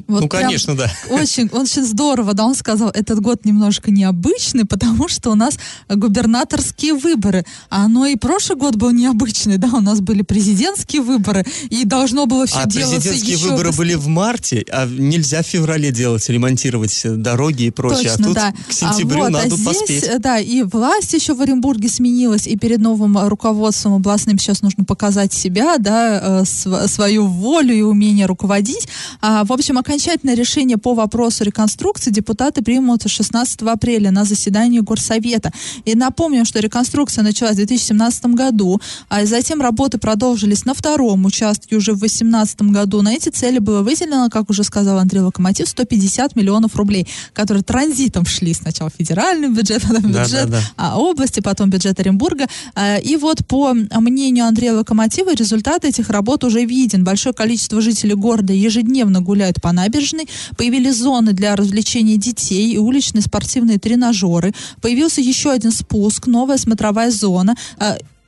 Вот 0.07 0.23
ну, 0.23 0.29
конечно, 0.29 0.77
да. 0.77 0.91
Очень, 1.11 1.49
очень 1.49 1.85
здорово, 1.85 2.35
да, 2.35 2.45
он 2.45 2.55
сказал, 2.55 2.91
этот 2.91 3.21
год 3.21 3.45
немножко 3.45 3.91
необычный, 3.91 4.65
потому 4.65 5.09
что 5.09 5.31
у 5.31 5.35
нас 5.35 5.59
губернаторские 5.89 6.95
выборы, 6.95 7.45
а 7.69 7.85
оно 7.85 8.07
и 8.07 8.17
прошлый 8.17 8.59
год 8.59 8.77
был 8.77 8.91
необычный, 8.91 9.57
да, 9.59 9.69
у 9.73 9.81
нас 9.81 10.00
были 10.00 10.23
президентские 10.23 11.03
выборы, 11.03 11.45
и 11.71 11.85
должно 11.85 12.27
было 12.27 12.47
все 12.47 12.61
А 12.61 12.67
делаться 12.67 12.97
президентские 12.97 13.37
еще 13.37 13.49
выборы 13.49 13.73
были 13.73 13.95
в 13.95 14.07
марте, 14.09 14.65
а 14.71 14.87
нельзя 14.87 15.43
в 15.43 15.47
феврале 15.47 15.91
делать, 15.91 16.29
ремонтировать 16.29 17.03
дороги 17.05 17.65
и 17.65 17.71
прочее. 17.71 18.11
Точно, 18.11 18.25
а 18.25 18.29
тут 18.29 18.35
да. 18.35 18.55
к 18.69 18.73
сентябрю 18.73 19.21
а 19.21 19.25
вот, 19.25 19.31
надо 19.31 19.55
а 19.55 19.57
здесь, 19.57 19.65
поспеть. 19.65 20.11
Да, 20.21 20.39
и 20.39 20.62
власть 20.62 21.12
еще 21.15 21.35
в 21.35 21.41
Оренбурге 21.41 21.89
сменилась, 21.89 22.47
и 22.47 22.57
перед 22.57 22.79
новым 22.79 23.19
руководством 23.29 23.95
областным 23.95 24.39
сейчас 24.39 24.62
нужно 24.62 24.85
показать 24.85 25.33
себя, 25.33 25.79
да, 25.79 26.43
э, 26.43 26.45
св- 26.45 26.91
свою 26.91 27.27
волю 27.27 27.75
и 27.75 27.83
умение 27.83 28.27
руководить. 28.27 28.88
А, 29.21 29.44
в 29.44 29.53
общем, 29.61 29.77
окончательное 29.77 30.35
решение 30.35 30.79
по 30.79 30.94
вопросу 30.94 31.44
реконструкции 31.44 32.11
депутаты 32.11 32.62
примут 32.62 33.07
16 33.07 33.61
апреля 33.62 34.11
на 34.11 34.25
заседании 34.25 34.81
Горсовета. 34.81 35.53
И 35.85 35.94
напомним, 35.94 36.46
что 36.46 36.61
реконструкция 36.61 37.23
началась 37.23 37.53
в 37.55 37.57
2017 37.57 38.25
году, 38.27 38.81
а 39.11 39.27
затем 39.27 39.61
работы 39.61 39.99
продолжились 39.99 40.64
на 40.64 40.73
втором 40.73 41.27
участке 41.27 41.77
уже 41.77 41.92
в 41.92 41.99
2018 41.99 42.62
году. 42.62 43.03
На 43.03 43.12
эти 43.12 43.29
цели 43.29 43.59
было 43.59 43.83
выделено, 43.83 44.31
как 44.31 44.49
уже 44.49 44.64
сказал 44.64 44.99
Андрей 44.99 45.20
Локомотив, 45.20 45.68
150 45.68 46.37
миллионов 46.37 46.75
рублей, 46.77 47.07
которые 47.35 47.62
транзитом 47.62 48.25
шли 48.25 48.55
сначала 48.55 48.88
в 48.88 48.94
федеральный 48.99 49.49
бюджет, 49.51 49.83
потом 49.83 50.11
Да, 50.11 50.23
бюджет 50.25 50.49
да, 50.49 50.59
да. 50.59 50.62
а, 50.77 50.99
области, 50.99 51.40
потом 51.40 51.68
бюджет 51.68 52.01
Оренбурга. 52.01 52.46
А, 52.75 52.96
И 52.96 53.16
вот 53.16 53.46
по 53.46 53.75
мнению 53.75 54.46
Андрея 54.46 54.73
Локомотива, 54.73 55.35
результат 55.35 55.85
этих 55.85 56.09
работ 56.09 56.44
уже 56.44 56.64
виден. 56.64 57.05
Большое 57.05 57.35
количество 57.35 57.83
жителей 57.83 58.14
города 58.14 58.55
ежедневно 58.55 59.20
гуляют 59.20 59.39
по 59.61 59.72
набережной, 59.72 60.29
появились 60.57 60.96
зоны 60.96 61.33
для 61.33 61.57
развлечения 61.57 62.16
детей 62.16 62.72
и 62.72 62.79
уличные 62.79 63.22
спортивные 63.22 63.79
тренажеры, 63.79 64.53
появился 64.81 65.20
еще 65.20 65.50
один 65.50 65.72
спуск, 65.72 66.26
новая 66.26 66.59
смотровая 66.59 67.11
зона. 67.11 67.57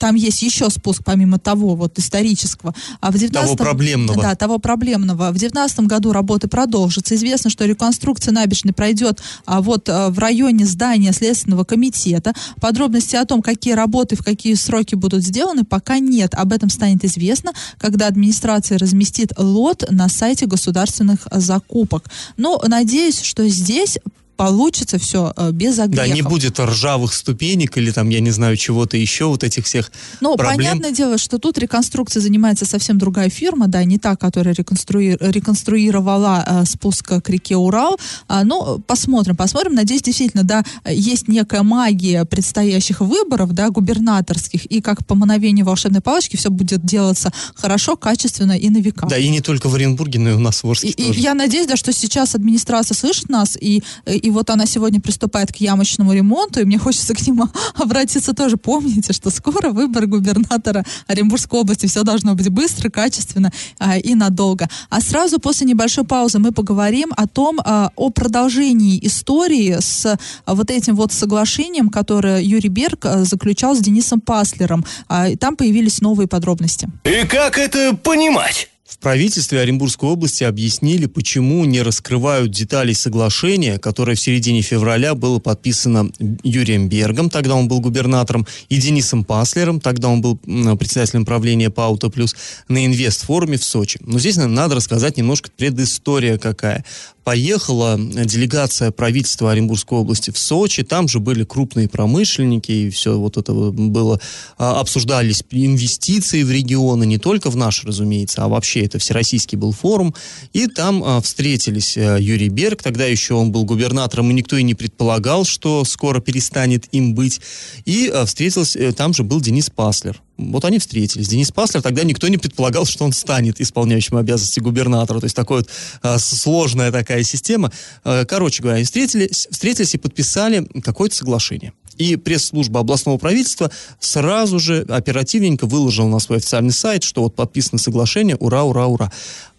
Там 0.02 0.16
есть 0.16 0.42
еще 0.42 0.68
спуск, 0.68 1.02
помимо 1.04 1.38
того, 1.38 1.76
вот 1.76 1.96
исторического. 1.96 2.74
А 3.00 3.12
в 3.12 3.16
19 3.16 3.56
проблемного. 3.56 4.20
Да, 4.20 4.34
того 4.34 4.58
проблемного. 4.58 5.28
В 5.28 5.38
2019 5.38 5.78
году 5.86 6.10
работы 6.10 6.48
продолжатся. 6.48 7.14
Известно, 7.14 7.50
что 7.50 7.66
реконструкция 7.66 8.32
набережной 8.32 8.72
пройдет 8.72 9.22
а, 9.46 9.60
вот 9.60 9.88
а, 9.88 10.10
в 10.10 10.18
районе 10.18 10.66
здания 10.66 11.12
Следственного 11.12 11.62
комитета. 11.62 12.32
Подробности 12.60 13.14
о 13.14 13.24
том, 13.26 13.42
какие 13.42 13.74
работы, 13.74 14.16
в 14.16 14.24
какие 14.24 14.54
сроки 14.54 14.96
будут 14.96 15.22
сделаны, 15.22 15.62
пока 15.62 16.00
нет. 16.00 16.34
Об 16.34 16.52
этом 16.52 16.68
станет 16.68 17.04
известно, 17.04 17.52
когда 17.78 18.08
администрация 18.08 18.78
разместит 18.78 19.32
лот 19.38 19.84
на 19.88 20.08
сайте 20.08 20.46
государственных 20.46 21.28
закупок. 21.30 22.06
Но 22.36 22.60
надеюсь, 22.66 23.20
что 23.20 23.46
здесь 23.46 24.00
получится 24.36 24.98
все 24.98 25.32
без 25.52 25.78
огрехов. 25.78 26.08
Да, 26.08 26.14
не 26.14 26.22
будет 26.22 26.58
ржавых 26.58 27.12
ступенек 27.12 27.76
или 27.76 27.90
там, 27.90 28.08
я 28.08 28.20
не 28.20 28.30
знаю, 28.30 28.56
чего-то 28.56 28.96
еще, 28.96 29.26
вот 29.26 29.44
этих 29.44 29.64
всех 29.64 29.90
Ну, 30.20 30.36
понятное 30.36 30.90
дело, 30.92 31.18
что 31.18 31.38
тут 31.38 31.58
реконструкцией 31.58 32.22
занимается 32.22 32.64
совсем 32.66 32.98
другая 32.98 33.30
фирма, 33.30 33.68
да, 33.68 33.84
не 33.84 33.98
та, 33.98 34.16
которая 34.16 34.54
реконструи- 34.54 35.16
реконструировала 35.20 36.44
э, 36.46 36.64
спуск 36.66 37.22
к 37.22 37.28
реке 37.28 37.56
Урал. 37.56 37.98
А, 38.28 38.44
ну, 38.44 38.78
посмотрим, 38.86 39.36
посмотрим. 39.36 39.74
Надеюсь, 39.74 40.02
действительно, 40.02 40.44
да, 40.44 40.64
есть 40.86 41.28
некая 41.28 41.62
магия 41.62 42.24
предстоящих 42.24 43.00
выборов, 43.00 43.52
да, 43.52 43.70
губернаторских, 43.70 44.66
и 44.66 44.80
как 44.80 45.06
по 45.06 45.14
мановению 45.14 45.66
волшебной 45.66 46.00
палочки 46.00 46.36
все 46.36 46.50
будет 46.50 46.84
делаться 46.84 47.32
хорошо, 47.54 47.96
качественно 47.96 48.52
и 48.52 48.68
на 48.70 48.78
века. 48.78 49.06
Да, 49.06 49.16
и 49.16 49.28
не 49.28 49.40
только 49.40 49.68
в 49.68 49.74
Оренбурге, 49.74 50.18
но 50.18 50.30
и 50.30 50.32
у 50.34 50.38
нас 50.38 50.62
в 50.62 50.70
Орске 50.70 50.88
И, 50.88 50.90
и 50.90 51.06
тоже. 51.08 51.20
я 51.20 51.34
надеюсь, 51.34 51.66
да, 51.66 51.76
что 51.76 51.92
сейчас 51.92 52.34
администрация 52.34 52.94
слышит 52.94 53.28
нас, 53.28 53.56
и, 53.60 53.82
и 54.22 54.30
вот 54.30 54.50
она 54.50 54.66
сегодня 54.66 55.00
приступает 55.00 55.52
к 55.52 55.56
ямочному 55.56 56.12
ремонту, 56.12 56.60
и 56.60 56.64
мне 56.64 56.78
хочется 56.78 57.14
к 57.14 57.26
нему 57.26 57.48
обратиться 57.74 58.34
тоже. 58.34 58.56
Помните, 58.56 59.12
что 59.12 59.30
скоро 59.30 59.70
выбор 59.70 60.06
губернатора 60.06 60.84
Оренбургской 61.06 61.60
области, 61.60 61.86
все 61.86 62.02
должно 62.02 62.34
быть 62.34 62.48
быстро, 62.48 62.88
качественно 62.88 63.52
а, 63.78 63.98
и 63.98 64.14
надолго. 64.14 64.68
А 64.90 65.00
сразу 65.00 65.38
после 65.38 65.66
небольшой 65.66 66.04
паузы 66.04 66.38
мы 66.38 66.52
поговорим 66.52 67.12
о 67.16 67.26
том, 67.26 67.60
а, 67.64 67.90
о 67.96 68.10
продолжении 68.10 68.98
истории 69.06 69.76
с 69.80 70.06
а, 70.06 70.54
вот 70.54 70.70
этим 70.70 70.96
вот 70.96 71.12
соглашением, 71.12 71.88
которое 71.88 72.40
Юрий 72.40 72.68
Берг 72.68 73.04
а, 73.04 73.24
заключал 73.24 73.74
с 73.74 73.80
Денисом 73.80 74.20
Паслером. 74.20 74.84
И 75.28 75.36
там 75.36 75.56
появились 75.56 76.00
новые 76.00 76.28
подробности. 76.28 76.88
И 77.04 77.26
как 77.26 77.58
это 77.58 77.96
понимать? 77.96 78.71
В 78.92 78.98
правительстве 78.98 79.60
Оренбургской 79.60 80.10
области 80.10 80.44
объяснили, 80.44 81.06
почему 81.06 81.64
не 81.64 81.80
раскрывают 81.80 82.50
детали 82.50 82.92
соглашения, 82.92 83.78
которое 83.78 84.16
в 84.16 84.20
середине 84.20 84.60
февраля 84.60 85.14
было 85.14 85.38
подписано 85.38 86.10
Юрием 86.42 86.90
Бергом, 86.90 87.30
тогда 87.30 87.54
он 87.54 87.68
был 87.68 87.80
губернатором, 87.80 88.46
и 88.68 88.76
Денисом 88.76 89.24
Паслером, 89.24 89.80
тогда 89.80 90.08
он 90.08 90.20
был 90.20 90.36
председателем 90.36 91.24
правления 91.24 91.70
Паута 91.70 92.10
Плюс, 92.10 92.36
на 92.68 92.84
инвестфоруме 92.84 93.56
в 93.56 93.64
Сочи. 93.64 93.98
Но 94.04 94.18
здесь 94.18 94.36
надо 94.36 94.74
рассказать 94.74 95.16
немножко 95.16 95.50
предыстория 95.56 96.36
какая 96.36 96.84
поехала 97.24 97.96
делегация 97.98 98.90
правительства 98.90 99.52
Оренбургской 99.52 99.98
области 99.98 100.30
в 100.30 100.38
Сочи, 100.38 100.82
там 100.82 101.08
же 101.08 101.20
были 101.20 101.44
крупные 101.44 101.88
промышленники, 101.88 102.72
и 102.72 102.90
все 102.90 103.16
вот 103.18 103.36
это 103.36 103.52
было, 103.52 104.20
а, 104.58 104.80
обсуждались 104.80 105.44
инвестиции 105.50 106.42
в 106.42 106.50
регионы, 106.50 107.04
не 107.04 107.18
только 107.18 107.50
в 107.50 107.56
наш, 107.56 107.84
разумеется, 107.84 108.44
а 108.44 108.48
вообще 108.48 108.81
это 108.86 108.98
всероссийский 108.98 109.56
был 109.56 109.72
форум, 109.72 110.14
и 110.52 110.66
там 110.66 111.02
а, 111.04 111.20
встретились 111.20 111.96
а, 111.96 112.16
Юрий 112.16 112.48
Берг, 112.48 112.82
тогда 112.82 113.06
еще 113.06 113.34
он 113.34 113.52
был 113.52 113.64
губернатором, 113.64 114.30
и 114.30 114.34
никто 114.34 114.56
и 114.56 114.62
не 114.62 114.74
предполагал, 114.74 115.44
что 115.44 115.84
скоро 115.84 116.20
перестанет 116.20 116.86
им 116.92 117.14
быть, 117.14 117.40
и 117.84 118.12
встретился, 118.26 118.78
э, 118.78 118.92
там 118.92 119.14
же 119.14 119.22
был 119.22 119.40
Денис 119.40 119.70
Паслер, 119.70 120.20
вот 120.50 120.64
они 120.64 120.78
встретились. 120.78 121.28
Денис 121.28 121.52
Паслер, 121.52 121.82
тогда 121.82 122.04
никто 122.04 122.28
не 122.28 122.38
предполагал, 122.38 122.84
что 122.86 123.04
он 123.04 123.12
станет 123.12 123.60
исполняющим 123.60 124.16
обязанности 124.16 124.60
губернатора. 124.60 125.20
То 125.20 125.26
есть 125.26 125.36
такой 125.36 125.58
вот 125.58 125.68
а, 126.02 126.18
сложная 126.18 126.90
такая 126.90 127.22
система. 127.22 127.70
А, 128.04 128.24
короче 128.24 128.62
говоря, 128.62 128.76
они 128.76 128.84
встретились, 128.84 129.46
встретились 129.50 129.94
и 129.94 129.98
подписали 129.98 130.66
какое-то 130.82 131.14
соглашение. 131.14 131.72
И 131.96 132.16
пресс-служба 132.16 132.80
областного 132.80 133.18
правительства 133.18 133.70
сразу 134.00 134.58
же 134.58 134.84
оперативненько 134.88 135.66
выложила 135.66 136.08
на 136.08 136.18
свой 136.18 136.38
официальный 136.38 136.72
сайт, 136.72 137.02
что 137.02 137.22
вот 137.22 137.34
подписано 137.34 137.78
соглашение, 137.78 138.36
ура, 138.36 138.64
ура, 138.64 138.86
ура. 138.86 139.12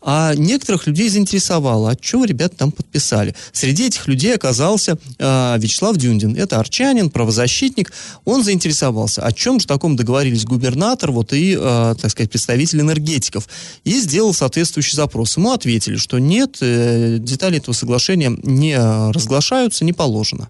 А 0.06 0.36
некоторых 0.36 0.86
людей 0.86 1.08
заинтересовало, 1.08 1.92
а 1.92 1.98
что 2.00 2.26
ребята 2.26 2.58
там 2.58 2.72
подписали. 2.74 3.36
Среди 3.54 3.88
этих 3.88 4.06
людей 4.08 4.36
оказался 4.36 4.98
э, 5.18 5.56
Вячеслав 5.58 5.96
Дюндин. 5.96 6.36
Это 6.36 6.60
арчанин, 6.60 7.10
правозащитник. 7.10 7.94
Он 8.26 8.44
заинтересовался, 8.44 9.22
о 9.22 9.32
чем 9.32 9.62
же 9.62 9.66
таком 9.66 9.96
договорились 9.96 10.44
губернатор 10.44 11.12
вот 11.12 11.32
и, 11.32 11.58
э, 11.58 11.96
так 12.00 12.12
сказать, 12.12 12.30
представитель 12.30 12.82
энергетиков. 12.82 13.48
И 13.86 13.98
сделал 13.98 14.34
соответствующий 14.34 14.98
запрос. 14.98 15.38
Ему 15.38 15.54
ответили, 15.54 15.96
что 15.96 16.20
нет, 16.20 16.58
э, 16.60 17.18
детали 17.20 17.60
этого 17.60 17.74
соглашения 17.74 18.38
не 18.44 18.78
разглашаются, 18.78 19.86
не 19.86 19.94
положено. 19.94 20.50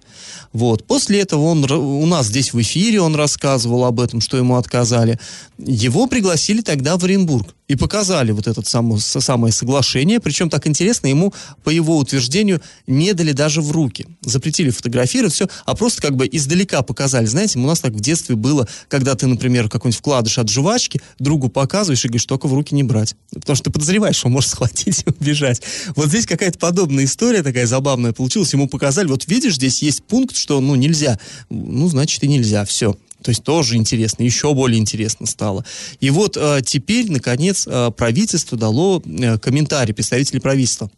Вот. 0.51 0.83
После 0.85 1.21
этого 1.21 1.43
он 1.43 1.71
у 1.71 2.05
нас 2.07 2.27
здесь 2.27 2.53
в 2.53 2.61
эфире 2.61 3.01
он 3.01 3.15
рассказывал 3.15 3.85
об 3.85 3.99
этом, 3.99 4.19
что 4.19 4.37
ему 4.37 4.55
отказали. 4.55 5.19
Его 5.59 6.07
пригласили 6.07 6.61
тогда 6.61 6.97
в 6.97 7.03
Оренбург 7.03 7.53
и 7.67 7.75
показали 7.75 8.31
вот 8.31 8.47
это 8.47 8.61
само, 8.67 8.99
самое 8.99 9.53
соглашение. 9.53 10.19
Причем 10.19 10.49
так 10.49 10.67
интересно, 10.67 11.07
ему, 11.07 11.33
по 11.63 11.69
его 11.69 11.97
утверждению, 11.97 12.61
не 12.87 13.13
дали 13.13 13.31
даже 13.31 13.61
в 13.61 13.71
руки. 13.71 14.07
Запретили 14.21 14.69
фотографировать 14.69 15.33
все, 15.33 15.47
а 15.65 15.75
просто 15.75 16.01
как 16.01 16.15
бы 16.15 16.27
издалека 16.29 16.81
показали. 16.81 17.25
Знаете, 17.25 17.59
у 17.59 17.65
нас 17.65 17.79
так 17.79 17.93
в 17.93 17.99
детстве 17.99 18.35
было, 18.35 18.67
когда 18.89 19.15
ты, 19.15 19.27
например, 19.27 19.69
какой-нибудь 19.69 19.99
вкладыш 19.99 20.37
от 20.37 20.49
жвачки, 20.49 21.01
другу 21.19 21.49
показываешь 21.49 22.03
и 22.03 22.07
говоришь, 22.07 22.25
только 22.25 22.47
в 22.47 22.53
руки 22.53 22.75
не 22.75 22.83
брать. 22.83 23.15
Потому 23.33 23.55
что 23.55 23.65
ты 23.65 23.71
подозреваешь, 23.71 24.17
что 24.17 24.27
он 24.27 24.33
может 24.33 24.49
схватить 24.49 25.03
и 25.05 25.09
убежать. 25.09 25.61
Вот 25.95 26.09
здесь 26.09 26.25
какая-то 26.25 26.59
подобная 26.59 27.05
история 27.05 27.43
такая 27.43 27.65
забавная 27.65 28.11
получилась. 28.11 28.51
Ему 28.53 28.67
показали, 28.67 29.07
вот 29.07 29.27
видишь, 29.27 29.55
здесь 29.55 29.81
есть 29.81 30.03
пункт, 30.03 30.35
что, 30.35 30.59
ну, 30.59 30.75
нельзя. 30.75 31.17
Ну, 31.49 31.87
значит, 31.87 32.23
и 32.23 32.27
нельзя. 32.27 32.65
Все. 32.65 32.95
То 33.23 33.29
есть 33.29 33.43
тоже 33.43 33.75
интересно, 33.75 34.23
еще 34.23 34.53
более 34.53 34.79
интересно 34.79 35.25
стало. 35.25 35.65
И 35.99 36.09
вот 36.09 36.37
э, 36.37 36.61
теперь, 36.65 37.11
наконец, 37.11 37.65
э, 37.65 37.91
правительство 37.95 38.57
дало 38.57 39.01
э, 39.05 39.37
комментарий, 39.37 39.93
представители 39.93 40.39
правительства. 40.39 40.91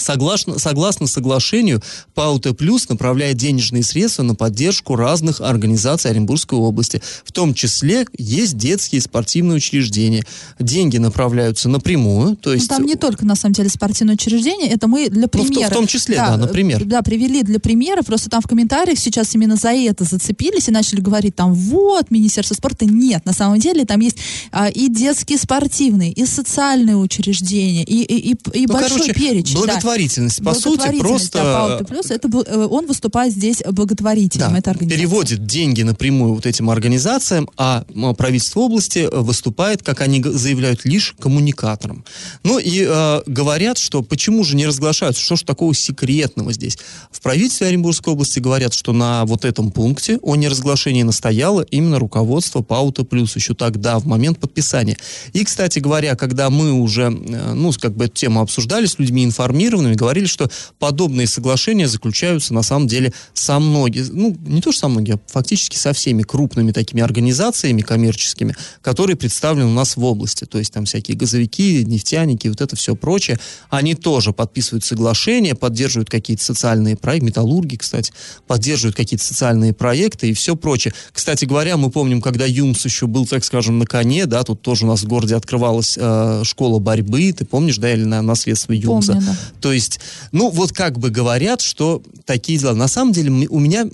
Согласно, 0.00 0.58
согласно 0.58 1.06
соглашению, 1.06 1.82
ПАУТ 2.14 2.56
Плюс 2.56 2.88
направляет 2.88 3.36
денежные 3.36 3.82
средства 3.82 4.22
на 4.22 4.34
поддержку 4.34 4.96
разных 4.96 5.40
организаций 5.40 6.10
Оренбургской 6.10 6.58
области. 6.58 7.02
В 7.24 7.32
том 7.32 7.54
числе 7.54 8.06
есть 8.16 8.56
детские 8.56 9.00
спортивные 9.00 9.56
учреждения. 9.56 10.24
Деньги 10.58 10.98
направляются 10.98 11.68
напрямую. 11.68 12.36
То 12.36 12.50
ну, 12.50 12.54
есть... 12.54 12.68
Там 12.68 12.84
не 12.84 12.96
только, 12.96 13.24
на 13.24 13.34
самом 13.34 13.54
деле, 13.54 13.68
спортивные 13.68 14.14
учреждения, 14.14 14.68
это 14.68 14.88
мы 14.88 15.08
для 15.08 15.28
примера. 15.28 15.60
Ну, 15.60 15.66
в, 15.66 15.70
в 15.70 15.74
том 15.74 15.86
числе, 15.86 16.16
да, 16.16 16.30
да, 16.30 16.36
например. 16.36 16.84
Да, 16.84 17.02
привели 17.02 17.42
для 17.42 17.60
примера, 17.60 18.02
просто 18.02 18.30
там 18.30 18.40
в 18.40 18.46
комментариях 18.46 18.98
сейчас 18.98 19.34
именно 19.34 19.56
за 19.56 19.70
это 19.70 20.04
зацепились 20.04 20.68
и 20.68 20.70
начали 20.70 21.00
говорить 21.00 21.36
там, 21.36 21.52
вот, 21.54 22.10
Министерство 22.10 22.54
спорта. 22.54 22.84
Нет, 22.84 23.24
на 23.24 23.32
самом 23.32 23.58
деле 23.58 23.84
там 23.84 24.00
есть 24.00 24.16
а, 24.52 24.68
и 24.68 24.88
детские 24.88 25.38
спортивные, 25.38 26.12
и 26.12 26.26
социальные 26.26 26.96
учреждения, 26.96 27.84
и, 27.84 28.02
и, 28.02 28.32
и, 28.32 28.36
и 28.54 28.66
ну, 28.66 28.74
большой 28.74 28.98
короче, 28.98 29.14
перечень. 29.14 29.56
Благотворительность 29.56 29.89
благотворительность, 29.90 30.44
по 30.44 30.54
сути, 30.54 30.98
просто... 30.98 31.84
Плюс, 31.88 32.10
это, 32.10 32.28
э, 32.28 32.66
он 32.70 32.86
выступает 32.86 33.32
здесь 33.32 33.62
благотворителем, 33.66 34.52
да, 34.52 34.70
организация. 34.70 34.88
переводит 34.88 35.46
деньги 35.46 35.82
напрямую 35.82 36.34
вот 36.34 36.46
этим 36.46 36.70
организациям, 36.70 37.48
а 37.56 37.84
правительство 38.16 38.60
области 38.60 39.00
э, 39.00 39.20
выступает, 39.20 39.82
как 39.82 40.00
они 40.00 40.22
заявляют, 40.22 40.84
лишь 40.84 41.14
коммуникатором. 41.18 42.04
Ну 42.44 42.58
и 42.58 42.84
э, 42.86 43.22
говорят, 43.26 43.78
что 43.78 44.02
почему 44.02 44.44
же 44.44 44.56
не 44.56 44.66
разглашаются, 44.66 45.22
что 45.22 45.36
ж 45.36 45.42
такого 45.42 45.74
секретного 45.74 46.52
здесь? 46.52 46.78
В 47.10 47.20
правительстве 47.20 47.68
Оренбургской 47.68 48.12
области 48.12 48.38
говорят, 48.38 48.74
что 48.74 48.92
на 48.92 49.24
вот 49.24 49.44
этом 49.44 49.70
пункте 49.70 50.18
о 50.22 50.36
неразглашении 50.36 51.02
настояло 51.02 51.62
именно 51.62 51.98
руководство 51.98 52.62
Паута 52.62 53.04
Плюс 53.04 53.36
еще 53.36 53.54
тогда, 53.54 53.98
в 53.98 54.06
момент 54.06 54.38
подписания. 54.38 54.96
И, 55.32 55.44
кстати 55.44 55.78
говоря, 55.78 56.14
когда 56.16 56.50
мы 56.50 56.72
уже, 56.72 57.02
э, 57.02 57.52
ну, 57.54 57.70
как 57.80 57.96
бы 57.96 58.06
эту 58.06 58.14
тему 58.14 58.40
обсуждали 58.40 58.86
с 58.86 58.98
людьми, 58.98 59.24
информировали, 59.24 59.79
заинтересованными 59.80 59.94
говорили, 59.94 60.26
что 60.26 60.50
подобные 60.78 61.26
соглашения 61.26 61.88
заключаются 61.88 62.54
на 62.54 62.62
самом 62.62 62.86
деле 62.86 63.12
со 63.34 63.58
многими, 63.58 64.06
ну, 64.10 64.36
не 64.46 64.60
то 64.60 64.72
что 64.72 64.80
со 64.80 64.88
многими, 64.88 65.16
а 65.16 65.20
фактически 65.26 65.76
со 65.76 65.92
всеми 65.92 66.22
крупными 66.22 66.72
такими 66.72 67.02
организациями 67.02 67.82
коммерческими, 67.82 68.54
которые 68.82 69.16
представлены 69.16 69.66
у 69.66 69.74
нас 69.74 69.96
в 69.96 70.04
области. 70.04 70.44
То 70.44 70.58
есть 70.58 70.72
там 70.72 70.84
всякие 70.84 71.16
газовики, 71.16 71.84
нефтяники, 71.84 72.48
вот 72.48 72.60
это 72.60 72.76
все 72.76 72.94
прочее. 72.94 73.38
Они 73.70 73.94
тоже 73.94 74.32
подписывают 74.32 74.84
соглашения, 74.84 75.54
поддерживают 75.54 76.10
какие-то 76.10 76.44
социальные 76.44 76.96
проекты, 76.96 77.26
металлурги, 77.26 77.76
кстати, 77.76 78.12
поддерживают 78.46 78.96
какие-то 78.96 79.24
социальные 79.24 79.72
проекты 79.72 80.30
и 80.30 80.32
все 80.32 80.56
прочее. 80.56 80.94
Кстати 81.12 81.44
говоря, 81.44 81.76
мы 81.76 81.90
помним, 81.90 82.20
когда 82.20 82.46
ЮМС 82.46 82.84
еще 82.84 83.06
был, 83.06 83.26
так 83.26 83.44
скажем, 83.44 83.78
на 83.78 83.86
коне, 83.86 84.26
да, 84.26 84.42
тут 84.42 84.62
тоже 84.62 84.84
у 84.84 84.88
нас 84.88 85.02
в 85.02 85.08
городе 85.08 85.36
открывалась 85.36 85.96
э, 86.00 86.42
школа 86.44 86.78
борьбы, 86.78 87.32
ты 87.32 87.44
помнишь, 87.44 87.78
да, 87.78 87.92
или 87.92 88.04
на 88.04 88.22
наследство 88.22 88.72
ЮМСа? 88.72 89.12
Помню, 89.12 89.26
да. 89.26 89.36
То 89.60 89.69
есть, 89.72 90.00
ну, 90.32 90.50
вот 90.50 90.72
как 90.72 90.98
бы 90.98 91.10
говорят, 91.10 91.60
что 91.60 92.02
такие 92.24 92.58
дела. 92.58 92.74
На 92.74 92.88
самом 92.88 93.12
деле, 93.12 93.30
у 93.48 93.58
меня 93.58 93.86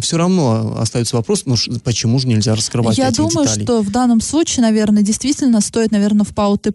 все 0.00 0.16
равно 0.16 0.78
остается 0.78 1.16
вопрос, 1.16 1.42
ну, 1.46 1.56
почему 1.84 2.18
же 2.18 2.26
нельзя 2.26 2.54
раскрывать 2.54 2.98
Я 2.98 3.10
думаю, 3.10 3.46
детали? 3.46 3.62
что 3.62 3.82
в 3.82 3.90
данном 3.90 4.20
случае, 4.20 4.62
наверное, 4.62 5.02
действительно 5.02 5.60
стоит, 5.60 5.92
наверное, 5.92 6.24
в 6.24 6.34
ПАУ 6.34 6.58
Т+. 6.58 6.72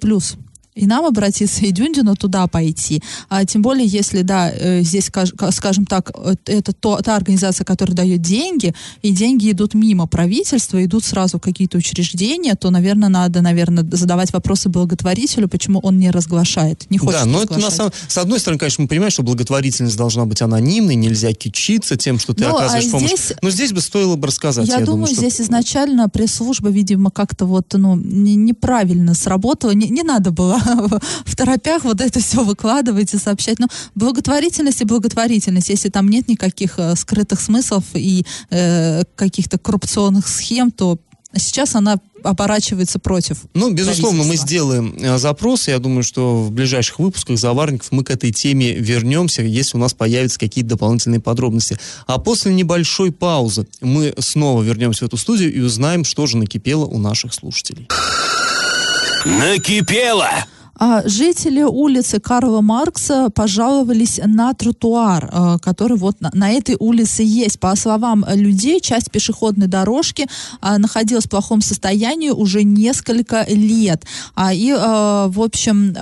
И 0.74 0.88
нам 0.88 1.06
обратиться, 1.06 1.66
и 1.66 1.72
Дюндину 1.72 2.16
туда 2.16 2.48
пойти. 2.48 3.04
А 3.28 3.46
тем 3.46 3.62
более, 3.62 3.86
если, 3.86 4.22
да, 4.22 4.50
э, 4.50 4.82
здесь, 4.84 5.12
скажем 5.52 5.86
так, 5.86 6.12
э, 6.16 6.36
это 6.46 6.72
то, 6.72 6.98
та 7.02 7.18
организация, 7.18 7.66
которая 7.66 7.94
дает 7.94 8.22
деньги, 8.22 8.74
и 9.02 9.12
деньги 9.12 9.52
идут 9.52 9.74
мимо 9.74 10.08
правительства, 10.08 10.84
идут 10.84 11.04
сразу 11.04 11.40
какие-то 11.40 11.78
учреждения, 11.78 12.56
то, 12.56 12.70
наверное, 12.70 13.10
надо, 13.10 13.42
наверное, 13.42 13.86
задавать 13.92 14.32
вопросы 14.32 14.70
благотворителю, 14.70 15.50
почему 15.50 15.80
он 15.80 16.00
не 16.00 16.10
разглашает, 16.10 16.90
не 16.90 16.98
хочет 16.98 17.20
Да, 17.20 17.26
но 17.26 17.44
это 17.44 17.60
на 17.60 17.70
самом... 17.70 17.92
С 18.08 18.18
одной 18.18 18.40
стороны, 18.40 18.58
конечно, 18.58 18.82
мы 18.82 18.88
понимаем, 18.88 19.12
что 19.12 19.24
благотворительность 19.24 19.98
должна 19.98 20.24
быть 20.24 20.42
анонимной, 20.42 20.96
нельзя 20.96 21.34
кичиться 21.34 21.98
тем, 21.98 22.18
что 22.18 22.34
ты 22.34 22.46
ну, 22.46 22.56
оказываешь 22.56 22.88
а 22.88 22.92
помощь. 22.92 23.10
Здесь... 23.10 23.34
Но 23.42 23.50
здесь 23.50 23.74
бы 23.74 23.82
стоило 23.82 24.16
бы 24.16 24.28
рассказать. 24.28 24.70
Я, 24.70 24.76
я 24.76 24.86
думаю, 24.86 24.92
думаю 24.92 25.08
что... 25.08 25.18
здесь 25.18 25.42
изначально 25.42 26.08
пресс-служба, 26.08 26.70
видимо, 26.70 27.12
как-то 27.12 27.46
вот, 27.46 27.74
ну, 27.74 27.98
не, 27.98 28.36
неправильно 28.36 29.14
сработала. 29.16 29.72
Не, 29.72 29.90
не 29.90 30.04
надо 30.04 30.32
было 30.32 30.61
в 31.26 31.36
торопях 31.36 31.84
вот 31.84 32.02
это 32.02 32.20
все 32.20 32.44
выкладывать 32.44 33.14
и 33.14 33.18
сообщать. 33.18 33.60
Но 33.60 33.68
благотворительность 33.96 34.82
и 34.82 34.86
благотворительность, 34.86 35.70
если 35.70 35.90
там 35.90 36.08
нет 36.08 36.28
никаких 36.28 36.78
э, 36.78 36.96
скрытых 36.96 37.40
смыслов 37.40 37.84
и 37.94 38.26
э, 38.50 39.04
каких-то 39.16 39.58
коррупционных 39.58 40.28
схем, 40.28 40.72
то 40.72 41.00
сейчас 41.36 41.76
она 41.76 41.98
оборачивается 42.24 43.00
против. 43.00 43.38
Ну, 43.54 43.72
безусловно, 43.72 44.24
мы 44.24 44.36
сделаем 44.36 44.96
э, 45.00 45.18
запрос. 45.18 45.68
Я 45.68 45.80
думаю, 45.80 46.04
что 46.04 46.44
в 46.44 46.52
ближайших 46.52 47.00
выпусках 47.00 47.38
заварников 47.38 47.92
мы 47.92 48.04
к 48.04 48.12
этой 48.12 48.32
теме 48.32 48.74
вернемся, 48.74 49.42
если 49.42 49.78
у 49.78 49.80
нас 49.80 49.94
появятся 49.94 50.40
какие-то 50.40 50.72
дополнительные 50.72 51.20
подробности. 51.20 51.80
А 52.06 52.20
после 52.20 52.54
небольшой 52.54 53.12
паузы 53.12 53.68
мы 53.82 54.14
снова 54.20 54.62
вернемся 54.62 55.06
в 55.06 55.08
эту 55.08 55.18
студию 55.18 55.54
и 55.54 55.60
узнаем, 55.60 56.04
что 56.04 56.28
же 56.28 56.38
накипело 56.38 56.86
у 56.86 56.98
наших 57.00 57.34
слушателей. 57.34 57.88
Накипело! 59.26 60.30
А 60.84 61.08
жители 61.08 61.62
улицы 61.62 62.20
Карла 62.20 62.62
Маркса 62.62 63.30
пожаловались 63.30 64.20
на 64.26 64.52
тротуар, 64.56 65.30
э, 65.32 65.58
который 65.62 65.96
вот 65.96 66.18
на, 66.22 66.52
этой 66.52 66.76
улице 66.80 67.22
есть. 67.22 67.60
По 67.60 67.76
словам 67.76 68.26
людей, 68.34 68.80
часть 68.82 69.12
пешеходной 69.12 69.68
дорожки 69.68 70.26
а, 70.60 70.80
находилась 70.80 71.26
в 71.26 71.30
плохом 71.30 71.62
состоянии 71.62 72.32
уже 72.32 72.64
несколько 72.64 73.46
лет. 73.48 74.06
А, 74.34 74.56
и, 74.56 74.74
а, 74.76 75.28
в 75.28 75.40
общем, 75.40 75.96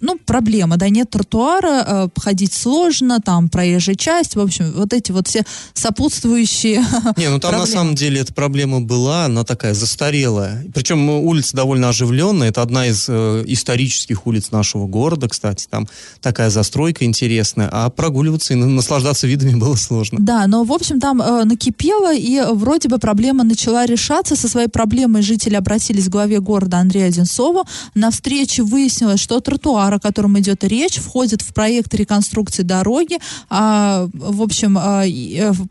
ну, 0.00 0.18
проблема, 0.24 0.78
да, 0.78 0.88
нет 0.88 1.10
тротуара, 1.10 2.10
ходить 2.16 2.54
сложно, 2.54 3.20
там 3.20 3.50
проезжая 3.50 3.96
часть, 3.96 4.36
в 4.36 4.40
общем, 4.40 4.72
вот 4.74 4.94
эти 4.94 5.12
вот 5.12 5.28
все 5.28 5.44
сопутствующие 5.74 6.84
Не, 7.16 7.28
ну 7.28 7.38
там 7.38 7.50
проблемы. 7.50 7.58
на 7.58 7.66
самом 7.66 7.94
деле 7.94 8.20
эта 8.20 8.32
проблема 8.32 8.80
была, 8.80 9.26
она 9.26 9.44
такая 9.44 9.74
застарелая. 9.74 10.64
Причем 10.74 11.08
э, 11.10 11.18
улица 11.18 11.56
довольно 11.56 11.88
оживленная, 11.88 12.48
это 12.48 12.62
одна 12.62 12.86
из 12.86 13.06
э, 13.08 13.44
исторических 13.46 14.05
улиц 14.14 14.50
нашего 14.50 14.86
города, 14.86 15.28
кстати, 15.28 15.66
там 15.68 15.88
такая 16.20 16.50
застройка 16.50 17.04
интересная, 17.04 17.68
а 17.72 17.90
прогуливаться 17.90 18.52
и 18.52 18.56
на- 18.56 18.66
наслаждаться 18.66 19.26
видами 19.26 19.54
было 19.58 19.74
сложно. 19.74 20.18
Да, 20.20 20.46
но, 20.46 20.64
в 20.64 20.72
общем, 20.72 21.00
там 21.00 21.20
э, 21.20 21.44
накипело, 21.44 22.14
и 22.14 22.42
вроде 22.52 22.88
бы 22.88 22.98
проблема 22.98 23.44
начала 23.44 23.86
решаться. 23.86 24.36
Со 24.36 24.48
своей 24.48 24.68
проблемой 24.68 25.22
жители 25.22 25.54
обратились 25.54 26.06
к 26.06 26.10
главе 26.10 26.40
города 26.40 26.78
Андрею 26.78 27.08
Одинцову. 27.08 27.64
На 27.94 28.10
встрече 28.10 28.62
выяснилось, 28.62 29.20
что 29.20 29.40
тротуар, 29.40 29.94
о 29.94 29.98
котором 29.98 30.38
идет 30.38 30.62
речь, 30.64 30.98
входит 30.98 31.42
в 31.42 31.52
проект 31.54 31.94
реконструкции 31.94 32.62
дороги. 32.62 33.18
А, 33.48 34.08
в 34.12 34.42
общем, 34.42 34.76
а, 34.78 35.04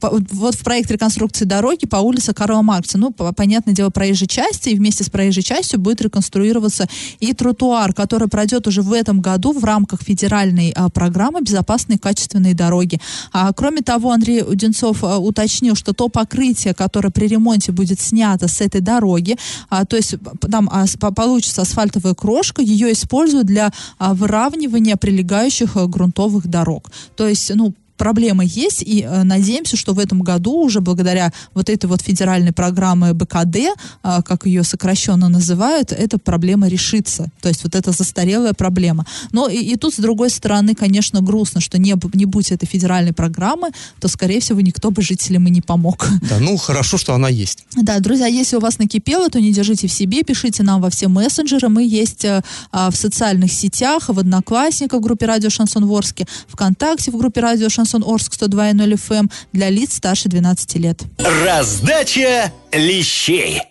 вот 0.02 0.56
в 0.56 0.64
проект 0.64 0.92
реконструкции 0.92 1.46
дороги 1.46 1.86
по 1.86 1.98
улице 1.98 2.34
Карла 2.34 2.62
Маркса. 2.62 2.98
Ну, 2.98 3.12
по- 3.12 3.32
понятное 3.34 3.74
дело, 3.74 3.90
проезжей 3.90 4.28
части, 4.28 4.70
и 4.70 4.76
вместе 4.76 5.04
с 5.04 5.10
проезжей 5.10 5.44
частью 5.44 5.80
будет 5.80 6.02
реконструироваться 6.02 6.88
и 7.20 7.34
тротуар, 7.34 7.94
который 7.94 8.25
пройдет 8.28 8.68
уже 8.68 8.82
в 8.82 8.94
этом 8.94 9.22
году 9.22 9.52
в 9.54 9.64
рамках 9.64 10.02
федеральной 10.02 10.72
а, 10.76 10.90
программы 10.90 11.42
«Безопасные 11.42 12.00
качественные 12.00 12.54
дороги». 12.54 13.00
А, 13.32 13.52
кроме 13.54 13.82
того, 13.82 14.12
Андрей 14.12 14.42
Удинцов 14.44 15.04
а, 15.04 15.18
уточнил, 15.18 15.76
что 15.76 15.94
то 15.94 16.10
покрытие, 16.10 16.74
которое 16.74 17.10
при 17.10 17.28
ремонте 17.28 17.72
будет 17.72 18.00
снято 18.00 18.48
с 18.48 18.62
этой 18.62 18.82
дороги, 18.82 19.38
то 19.70 19.96
есть 19.96 20.16
там 20.40 20.70
получится 21.16 21.62
асфальтовая 21.62 22.14
крошка, 22.14 22.62
ее 22.62 22.92
используют 22.92 23.48
для 23.48 23.72
выравнивания 24.00 24.96
прилегающих 24.96 25.76
грунтовых 25.76 26.48
дорог. 26.48 26.92
То 27.16 27.28
есть, 27.28 27.52
ну, 27.56 27.74
проблемы 27.98 28.46
есть, 28.48 28.82
и 28.82 29.02
э, 29.02 29.24
надеемся, 29.24 29.78
что 29.78 29.94
в 29.94 30.00
этом 30.00 30.22
году 30.22 30.64
уже 30.64 30.82
благодаря 30.82 31.32
вот 31.54 31.70
этой 31.70 31.86
вот 31.86 32.02
федеральной 32.02 32.52
программе 32.52 33.14
БКД, 33.14 33.58
а, 34.04 34.22
как 34.22 34.46
ее 34.46 34.64
сокращенно 34.64 35.30
называют, 35.30 35.92
эта 35.92 36.18
проблема 36.18 36.68
решится. 36.68 37.28
То 37.42 37.50
есть 37.50 37.64
вот 37.64 37.76
эта 37.76 37.92
застарелая 37.92 38.54
проблема. 38.54 39.06
Но 39.32 39.48
и, 39.48 39.58
и 39.58 39.76
тут, 39.76 39.94
с 39.94 39.98
другой 39.98 40.30
стороны, 40.30 40.76
конечно, 40.76 41.22
грустно, 41.22 41.62
что 41.62 41.78
не, 41.78 41.96
не 42.14 42.26
будь 42.26 42.52
этой 42.52 42.66
федеральной 42.66 43.14
программы, 43.14 43.70
то, 44.00 44.08
скорее 44.08 44.40
всего, 44.40 44.62
никто 44.62 44.92
бы 44.92 45.02
жителям 45.02 45.48
и 45.48 45.50
не 45.50 45.62
помог. 45.62 46.08
Да, 46.30 46.40
ну 46.40 46.58
хорошо, 46.58 46.98
что 46.98 47.14
она 47.14 47.30
есть. 47.30 47.66
Да, 47.76 48.00
друзья, 48.00 48.28
если 48.28 48.58
у 48.58 48.60
вас 48.60 48.80
накипело, 48.80 49.30
то 49.30 49.40
не 49.40 49.54
держите 49.54 49.88
в 49.88 49.92
себе, 49.92 50.24
пишите 50.24 50.64
нам 50.64 50.82
во 50.82 50.90
все 50.90 51.08
мессенджеры. 51.08 51.70
Мы 51.70 51.84
есть 51.84 52.26
э, 52.26 52.42
а, 52.72 52.90
в 52.90 52.96
социальных 52.96 53.52
сетях, 53.52 54.10
в 54.10 54.20
Одноклассниках 54.20 55.00
в 55.00 55.04
группе 55.04 55.26
Радио 55.26 55.50
Шансон 55.50 55.86
Ворске, 55.86 56.26
ВКонтакте 56.48 57.12
в 57.12 57.18
группе 57.18 57.42
Радио 57.42 57.70
Шансон 57.70 57.85
Орск 58.04 58.34
102.0 58.34 58.94
FM 58.94 59.32
для 59.54 59.70
лиц 59.70 59.96
старше 59.96 60.30
12 60.30 60.76
лет. 60.76 61.04
Раздача 61.18 62.52
лещей. 62.72 63.62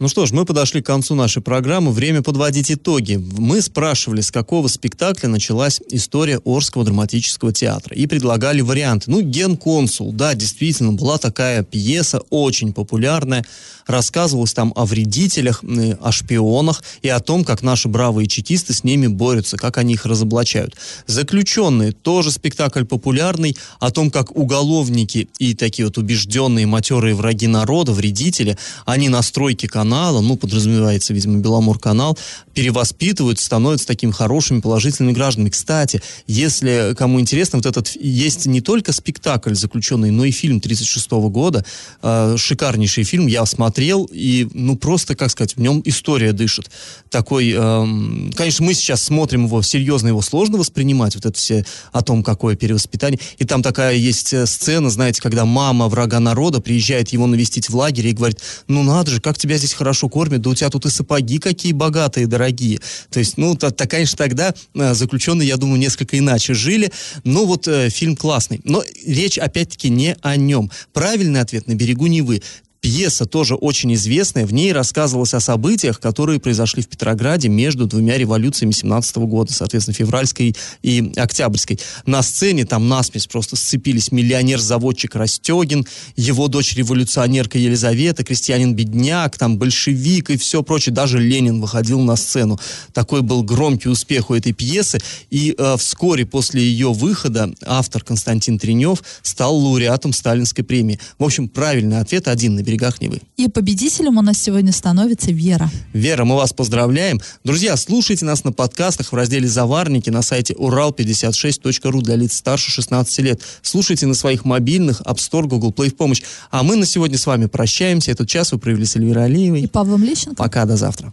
Ну 0.00 0.08
что 0.08 0.24
ж, 0.24 0.30
мы 0.32 0.46
подошли 0.46 0.80
к 0.80 0.86
концу 0.86 1.14
нашей 1.14 1.42
программы. 1.42 1.92
Время 1.92 2.22
подводить 2.22 2.72
итоги. 2.72 3.22
Мы 3.36 3.60
спрашивали, 3.60 4.22
с 4.22 4.30
какого 4.30 4.66
спектакля 4.68 5.28
началась 5.28 5.82
история 5.90 6.40
Орского 6.42 6.86
драматического 6.86 7.52
театра. 7.52 7.94
И 7.94 8.06
предлагали 8.06 8.62
варианты. 8.62 9.10
Ну, 9.10 9.20
«Ген 9.20 9.58
Консул». 9.58 10.14
Да, 10.14 10.34
действительно, 10.34 10.94
была 10.94 11.18
такая 11.18 11.64
пьеса, 11.64 12.22
очень 12.30 12.72
популярная. 12.72 13.44
Рассказывалось 13.86 14.54
там 14.54 14.72
о 14.74 14.86
вредителях, 14.86 15.62
о 16.00 16.12
шпионах 16.12 16.82
и 17.02 17.08
о 17.10 17.20
том, 17.20 17.44
как 17.44 17.60
наши 17.60 17.88
бравые 17.88 18.26
чекисты 18.26 18.72
с 18.72 18.84
ними 18.84 19.06
борются, 19.06 19.58
как 19.58 19.76
они 19.76 19.94
их 19.94 20.06
разоблачают. 20.06 20.76
«Заключенные» 21.08 21.92
тоже 21.92 22.30
спектакль 22.30 22.84
популярный, 22.84 23.54
о 23.80 23.90
том, 23.90 24.10
как 24.10 24.34
уголовники 24.34 25.28
и 25.38 25.54
такие 25.54 25.84
вот 25.84 25.98
убежденные 25.98 26.66
матерые 26.66 27.14
враги 27.14 27.48
народа, 27.48 27.92
вредители, 27.92 28.56
они 28.86 29.10
на 29.10 29.20
стройке 29.20 29.68
канала, 29.68 29.89
ну, 29.90 30.36
подразумевается, 30.36 31.12
видимо, 31.12 31.38
Беломор-канал, 31.38 32.18
перевоспитывают, 32.54 33.38
становятся 33.38 33.86
такими 33.86 34.10
хорошими, 34.10 34.60
положительными 34.60 35.12
гражданами. 35.12 35.50
Кстати, 35.50 36.02
если 36.26 36.94
кому 36.96 37.20
интересно, 37.20 37.58
вот 37.58 37.66
этот 37.66 37.96
есть 37.96 38.46
не 38.46 38.60
только 38.60 38.92
спектакль 38.92 39.54
заключенный, 39.54 40.10
но 40.10 40.24
и 40.24 40.30
фильм 40.30 40.60
36 40.60 41.10
года, 41.28 41.64
э, 42.02 42.36
шикарнейший 42.36 43.04
фильм, 43.04 43.26
я 43.26 43.46
смотрел, 43.46 44.08
и, 44.12 44.48
ну, 44.52 44.76
просто, 44.76 45.14
как 45.14 45.30
сказать, 45.30 45.56
в 45.56 45.60
нем 45.60 45.82
история 45.84 46.32
дышит. 46.32 46.70
Такой, 47.08 47.50
эм, 47.50 48.32
конечно, 48.34 48.64
мы 48.64 48.74
сейчас 48.74 49.02
смотрим 49.02 49.46
его, 49.46 49.62
серьезно 49.62 50.08
его 50.08 50.22
сложно 50.22 50.58
воспринимать, 50.58 51.14
вот 51.14 51.26
это 51.26 51.36
все 51.36 51.64
о 51.92 52.02
том, 52.02 52.22
какое 52.22 52.56
перевоспитание. 52.56 53.18
И 53.38 53.44
там 53.44 53.62
такая 53.62 53.94
есть 53.94 54.32
э, 54.32 54.46
сцена, 54.46 54.90
знаете, 54.90 55.20
когда 55.20 55.44
мама 55.44 55.88
врага 55.88 56.20
народа 56.20 56.60
приезжает 56.60 57.08
его 57.10 57.26
навестить 57.26 57.68
в 57.68 57.76
лагере 57.76 58.10
и 58.10 58.14
говорит, 58.14 58.40
ну 58.68 58.82
надо 58.82 59.10
же, 59.10 59.20
как 59.20 59.38
тебя 59.38 59.56
здесь 59.56 59.72
хорошо 59.80 60.10
кормят, 60.10 60.42
да 60.42 60.50
у 60.50 60.54
тебя 60.54 60.68
тут 60.68 60.84
и 60.84 60.90
сапоги 60.90 61.38
какие 61.38 61.72
богатые, 61.72 62.26
дорогие. 62.26 62.80
То 63.08 63.18
есть, 63.18 63.38
ну, 63.38 63.54
та, 63.54 63.70
та, 63.70 63.86
конечно, 63.86 64.18
тогда 64.18 64.54
э, 64.74 64.92
заключенные, 64.92 65.48
я 65.48 65.56
думаю, 65.56 65.80
несколько 65.80 66.18
иначе 66.18 66.52
жили, 66.52 66.92
но 67.24 67.46
вот 67.46 67.66
э, 67.66 67.88
фильм 67.88 68.14
классный. 68.14 68.60
Но 68.64 68.84
речь, 69.06 69.38
опять-таки, 69.38 69.88
не 69.88 70.16
о 70.20 70.36
нем. 70.36 70.70
Правильный 70.92 71.40
ответ 71.40 71.66
на 71.66 71.74
берегу 71.74 72.08
Невы. 72.08 72.42
Пьеса 72.80 73.26
тоже 73.26 73.56
очень 73.56 73.92
известная. 73.94 74.46
В 74.46 74.54
ней 74.54 74.72
рассказывалось 74.72 75.34
о 75.34 75.40
событиях, 75.40 76.00
которые 76.00 76.40
произошли 76.40 76.82
в 76.82 76.88
Петрограде 76.88 77.48
между 77.48 77.86
двумя 77.86 78.16
революциями 78.16 78.72
17 78.72 79.16
года, 79.18 79.52
соответственно, 79.52 79.94
февральской 79.94 80.56
и 80.82 81.12
октябрьской. 81.16 81.78
На 82.06 82.22
сцене 82.22 82.64
там 82.64 82.88
насмесь 82.88 83.26
просто 83.26 83.56
сцепились 83.56 84.12
миллионер-заводчик 84.12 85.14
Растегин, 85.14 85.86
его 86.16 86.48
дочь-революционерка 86.48 87.58
Елизавета, 87.58 88.24
крестьянин-бедняк, 88.24 89.36
там 89.36 89.58
большевик 89.58 90.30
и 90.30 90.38
все 90.38 90.62
прочее. 90.62 90.94
Даже 90.94 91.18
Ленин 91.18 91.60
выходил 91.60 92.00
на 92.00 92.16
сцену. 92.16 92.58
Такой 92.94 93.20
был 93.20 93.42
громкий 93.42 93.90
успех 93.90 94.30
у 94.30 94.34
этой 94.34 94.52
пьесы. 94.54 95.00
И 95.28 95.54
э, 95.56 95.76
вскоре 95.76 96.24
после 96.24 96.62
ее 96.62 96.92
выхода 96.92 97.52
автор 97.66 98.02
Константин 98.02 98.58
Тренев 98.58 99.02
стал 99.22 99.54
лауреатом 99.54 100.14
Сталинской 100.14 100.64
премии. 100.64 100.98
В 101.18 101.24
общем, 101.24 101.48
правильный 101.48 101.98
ответ 101.98 102.26
один 102.26 102.54
на 102.54 102.69
берегах 102.70 103.00
Невы. 103.00 103.20
И 103.36 103.48
победителем 103.48 104.18
у 104.18 104.22
нас 104.22 104.38
сегодня 104.38 104.72
становится 104.72 105.32
Вера. 105.32 105.70
Вера, 105.92 106.24
мы 106.24 106.36
вас 106.36 106.52
поздравляем. 106.52 107.20
Друзья, 107.44 107.76
слушайте 107.76 108.24
нас 108.24 108.44
на 108.44 108.52
подкастах 108.52 109.12
в 109.12 109.16
разделе 109.16 109.48
«Заварники» 109.48 110.10
на 110.10 110.22
сайте 110.22 110.54
урал56.ру 110.54 112.02
для 112.02 112.16
лиц 112.16 112.34
старше 112.34 112.70
16 112.70 113.18
лет. 113.18 113.42
Слушайте 113.62 114.06
на 114.06 114.14
своих 114.14 114.44
мобильных, 114.44 115.00
App 115.02 115.16
Store, 115.16 115.46
Google 115.46 115.72
Play 115.72 115.90
в 115.90 115.96
помощь. 115.96 116.22
А 116.50 116.62
мы 116.62 116.76
на 116.76 116.86
сегодня 116.86 117.18
с 117.18 117.26
вами 117.26 117.46
прощаемся. 117.46 118.12
Этот 118.12 118.28
час 118.28 118.52
вы 118.52 118.58
провели 118.58 118.84
с 118.84 118.96
Эльвирой 118.96 119.24
И 119.24 119.26
Алиевой. 119.26 119.68
Павлом 119.68 120.04
Лещенко. 120.04 120.36
Пока, 120.36 120.64
до 120.64 120.76
завтра. 120.76 121.12